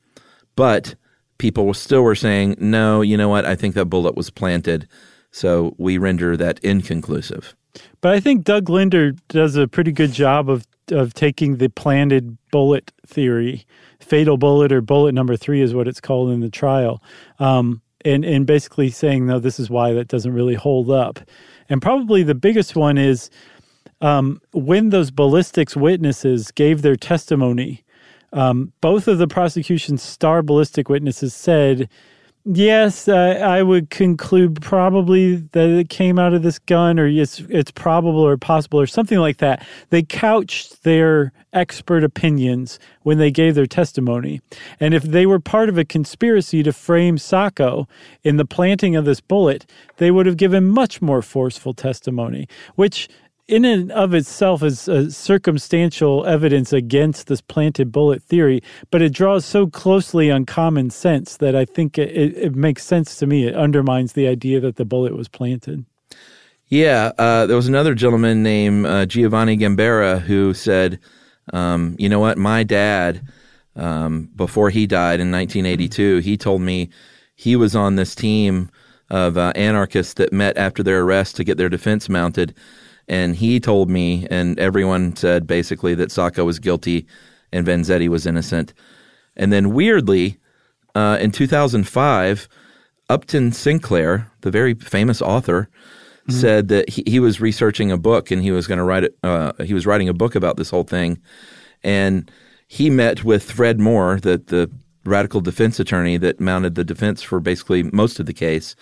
[0.56, 0.96] but
[1.38, 3.46] people still were saying, no, you know what?
[3.46, 4.88] I think that bullet was planted,
[5.32, 7.56] so we render that inconclusive.
[8.02, 12.38] But I think Doug Linder does a pretty good job of of taking the planted
[12.52, 13.66] bullet theory,
[14.00, 17.02] fatal bullet or bullet number three is what it's called in the trial,
[17.40, 21.20] um, and and basically saying no, this is why that doesn't really hold up.
[21.70, 23.30] And probably the biggest one is
[24.02, 27.84] um, when those ballistics witnesses gave their testimony.
[28.34, 31.88] Um, both of the prosecution's star ballistic witnesses said,
[32.46, 37.40] Yes, uh, I would conclude probably that it came out of this gun, or it's
[37.48, 39.66] it's probable or possible, or something like that.
[39.92, 44.42] They couched their expert opinions when they gave their testimony,
[44.82, 47.88] and if they were part of a conspiracy to frame Sacco
[48.26, 49.66] in the planting of this bullet,
[49.96, 53.08] they would have given much more forceful testimony, which
[53.54, 59.14] in and of itself is uh, circumstantial evidence against this planted bullet theory, but it
[59.14, 63.28] draws so closely on common sense that I think it, it, it makes sense to
[63.28, 63.46] me.
[63.46, 65.86] It undermines the idea that the bullet was planted.
[66.68, 71.00] Yeah, uh, there was another gentleman named uh, Giovanni Gambera who said,
[71.54, 72.40] um, "You know what?
[72.40, 73.22] My dad,
[73.76, 76.90] um, before he died in 1982, he told me
[77.36, 78.72] he was on this team
[79.12, 82.56] of uh, anarchists that met after their arrest to get their defense mounted,
[83.08, 87.06] and he told me, and everyone said basically that Sacco was guilty
[87.52, 88.74] and Vanzetti was innocent,
[89.36, 90.38] and then weirdly,
[90.96, 92.48] uh, in 2005."
[93.10, 95.70] Upton Sinclair, the very famous author,
[96.30, 99.18] said that he, he was researching a book and he was going to write it.
[99.24, 101.22] Uh, he was writing a book about this whole thing,
[101.84, 102.32] and
[102.68, 104.72] he met with Fred Moore, the the
[105.06, 108.76] radical defense attorney that mounted the defense for basically most of the case.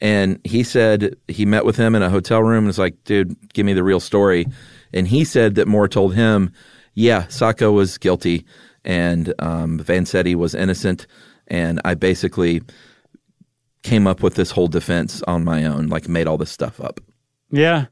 [0.00, 3.34] And he said he met with him in a hotel room and was like, "Dude,
[3.52, 4.46] give me the real story."
[4.92, 6.52] And he said that Moore told him,
[6.94, 8.44] "Yeah, Sacco was guilty,
[8.84, 11.06] and um, Vanzetti was innocent."
[11.48, 12.60] And I basically
[13.82, 17.00] came up with this whole defense on my own, like made all this stuff up.
[17.50, 17.86] Yeah.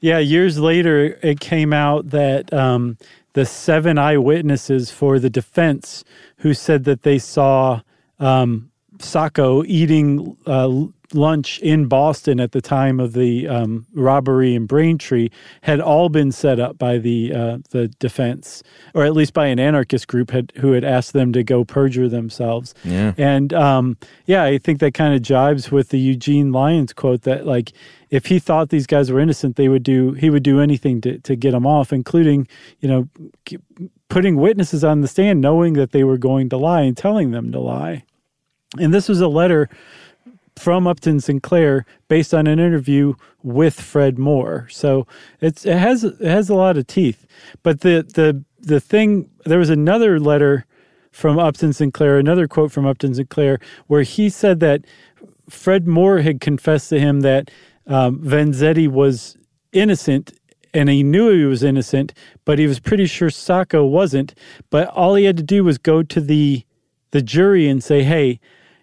[0.00, 0.18] Yeah.
[0.18, 2.98] Years later, it came out that um,
[3.34, 6.04] the seven eyewitnesses for the defense
[6.38, 7.80] who said that they saw
[8.18, 14.66] um, Sacco eating uh, lunch in Boston at the time of the um, robbery in
[14.66, 15.28] Braintree
[15.62, 18.62] had all been set up by the uh, the defense,
[18.94, 22.08] or at least by an anarchist group had, who had asked them to go perjure
[22.08, 22.74] themselves.
[22.84, 23.12] Yeah.
[23.16, 23.96] And um,
[24.26, 27.72] yeah, I think that kind of jibes with the Eugene Lyons quote that like
[28.10, 31.18] if he thought these guys were innocent, they would do he would do anything to
[31.20, 32.46] to get them off, including
[32.80, 33.08] you know
[34.08, 37.50] putting witnesses on the stand, knowing that they were going to lie and telling them
[37.52, 38.04] to lie.
[38.78, 39.68] And this was a letter
[40.56, 44.68] from Upton Sinclair based on an interview with Fred Moore.
[44.70, 45.06] So
[45.40, 47.26] it's it has it has a lot of teeth.
[47.62, 50.66] But the the the thing there was another letter
[51.10, 54.84] from Upton Sinclair, another quote from Upton Sinclair, where he said that
[55.48, 57.50] Fred Moore had confessed to him that
[57.86, 59.36] um, Vanzetti was
[59.72, 60.32] innocent
[60.74, 62.14] and he knew he was innocent,
[62.46, 64.34] but he was pretty sure Sacco wasn't.
[64.70, 66.64] But all he had to do was go to the
[67.10, 68.40] the jury and say, "Hey,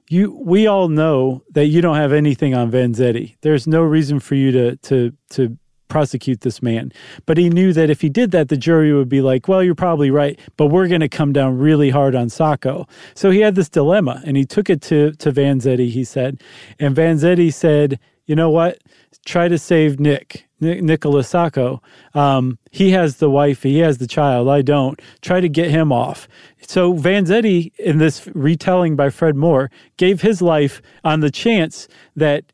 [0.10, 3.36] you we all know that you don't have anything on Vanzetti.
[3.41, 5.57] There's no reason for you to to to
[5.88, 6.91] prosecute this man."
[7.26, 9.76] But he knew that if he did that, the jury would be like, "Well, you're
[9.76, 13.55] probably right, but we're going to come down really hard on Sacco." So he had
[13.55, 15.89] this dilemma, and he took it to to Vanzetti.
[15.89, 16.41] He said,
[16.80, 18.80] and Vanzetti said, "You know what?
[19.26, 21.82] Try to save Nick." Nicholas Sacco.
[22.14, 24.49] Um, he has the wife, he has the child.
[24.49, 25.01] I don't.
[25.22, 26.28] Try to get him off.
[26.62, 32.45] So Vanzetti, in this retelling by Fred Moore, gave his life on the chance that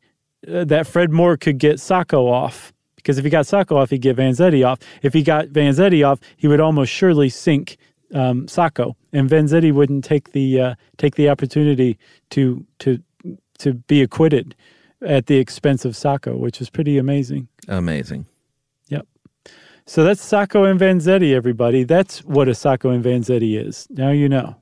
[0.46, 2.72] uh, that Fred Moore could get Sacco off.
[2.96, 4.80] Because if he got Sacco off, he'd get Vanzetti off.
[5.02, 7.76] If he got Vanzetti off, he would almost surely sink
[8.14, 11.98] um, Sacco, and Vanzetti wouldn't take the uh, take the opportunity
[12.30, 13.02] to to
[13.58, 14.54] to be acquitted
[15.02, 17.48] at the expense of Sacco, which is pretty amazing.
[17.68, 18.26] Amazing.
[18.88, 19.06] Yep.
[19.84, 21.84] So that's Sacco and Vanzetti, everybody.
[21.84, 23.86] That's what a Sacco and Vanzetti is.
[23.90, 24.56] Now you know.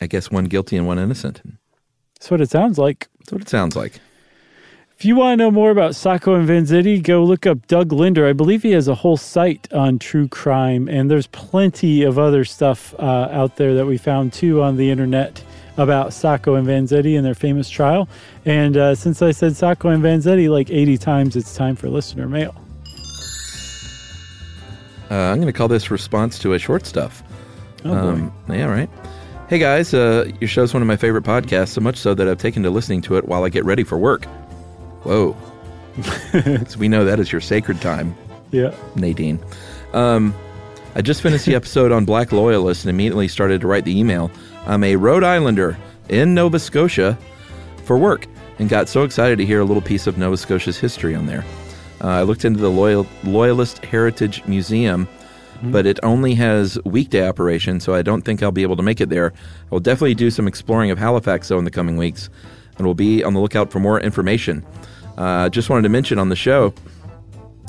[0.00, 1.42] I guess one guilty and one innocent.
[2.14, 3.08] That's what it sounds like.
[3.18, 4.00] That's what it sounds like.
[4.96, 8.26] If you want to know more about Sacco and Vanzetti, go look up Doug Linder.
[8.28, 12.44] I believe he has a whole site on true crime, and there's plenty of other
[12.44, 15.42] stuff uh, out there that we found too on the internet
[15.76, 18.08] about Sacco and Vanzetti and their famous trial.
[18.44, 22.28] And uh, since I said Sacco and Vanzetti like 80 times, it's time for listener
[22.28, 22.54] mail.
[25.10, 27.22] Uh, I'm going to call this response to a short stuff.
[27.84, 28.16] Oh,
[28.46, 28.54] boy.
[28.54, 28.88] yeah, right.
[29.48, 32.38] Hey guys, uh, your show's one of my favorite podcasts, so much so that I've
[32.38, 34.24] taken to listening to it while I get ready for work.
[35.04, 35.36] Whoa.
[36.78, 38.16] we know that is your sacred time,
[38.50, 38.74] Yeah.
[38.96, 39.38] Nadine.
[39.92, 40.34] Um,
[40.94, 44.30] I just finished the episode on Black Loyalists and immediately started to write the email.
[44.64, 45.76] I'm a Rhode Islander
[46.08, 47.18] in Nova Scotia
[47.84, 48.28] for work
[48.60, 51.44] and got so excited to hear a little piece of Nova Scotia's history on there.
[52.00, 55.08] Uh, I looked into the Loyal, Loyalist Heritage Museum,
[55.64, 59.00] but it only has weekday operation, so I don't think I'll be able to make
[59.00, 59.32] it there.
[59.36, 62.30] I will definitely do some exploring of Halifax, though, in the coming weeks,
[62.76, 64.64] and we'll be on the lookout for more information.
[65.18, 66.72] Uh, just wanted to mention on the show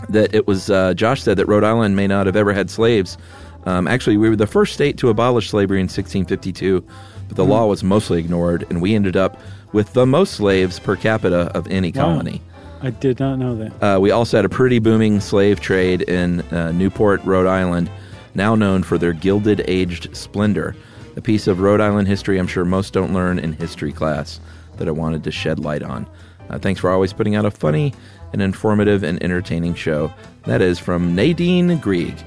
[0.09, 3.17] that it was uh, Josh said that Rhode Island may not have ever had slaves.
[3.65, 6.83] Um, actually, we were the first state to abolish slavery in 1652,
[7.27, 9.39] but the law was mostly ignored, and we ended up
[9.71, 12.03] with the most slaves per capita of any Wow.
[12.03, 12.41] colony.
[12.81, 13.71] I did not know that.
[13.95, 17.89] Uh, we also had a pretty booming slave trade in uh, Newport, Rhode Island,
[18.35, 20.75] now known for their gilded aged splendor.
[21.15, 24.39] A piece of Rhode Island history I'm sure most don't learn in history class
[24.77, 26.05] that I wanted to shed light on.
[26.49, 27.93] Uh, thanks for always putting out a funny
[28.33, 30.11] and informative and entertaining show.
[30.45, 32.17] That is from Nadine Grieg.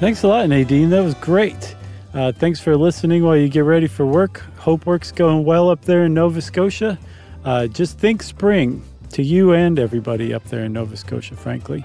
[0.00, 0.88] Thanks a lot, Nadine.
[0.88, 1.76] That was great.
[2.14, 4.38] Uh, thanks for listening while you get ready for work.
[4.56, 6.98] Hope work's going well up there in Nova Scotia.
[7.44, 11.84] Uh, just think spring to you and everybody up there in Nova Scotia, frankly.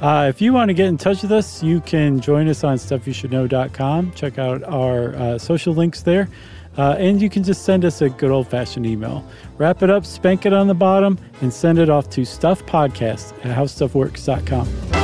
[0.00, 2.78] Uh, if you want to get in touch with us, you can join us on
[2.78, 4.12] stuffyoushouldknow.com.
[4.12, 6.30] Check out our uh, social links there.
[6.78, 9.22] Uh, and you can just send us a good old fashioned email.
[9.58, 13.54] Wrap it up, spank it on the bottom, and send it off to stuffpodcast at
[13.54, 15.03] howstuffworks.com.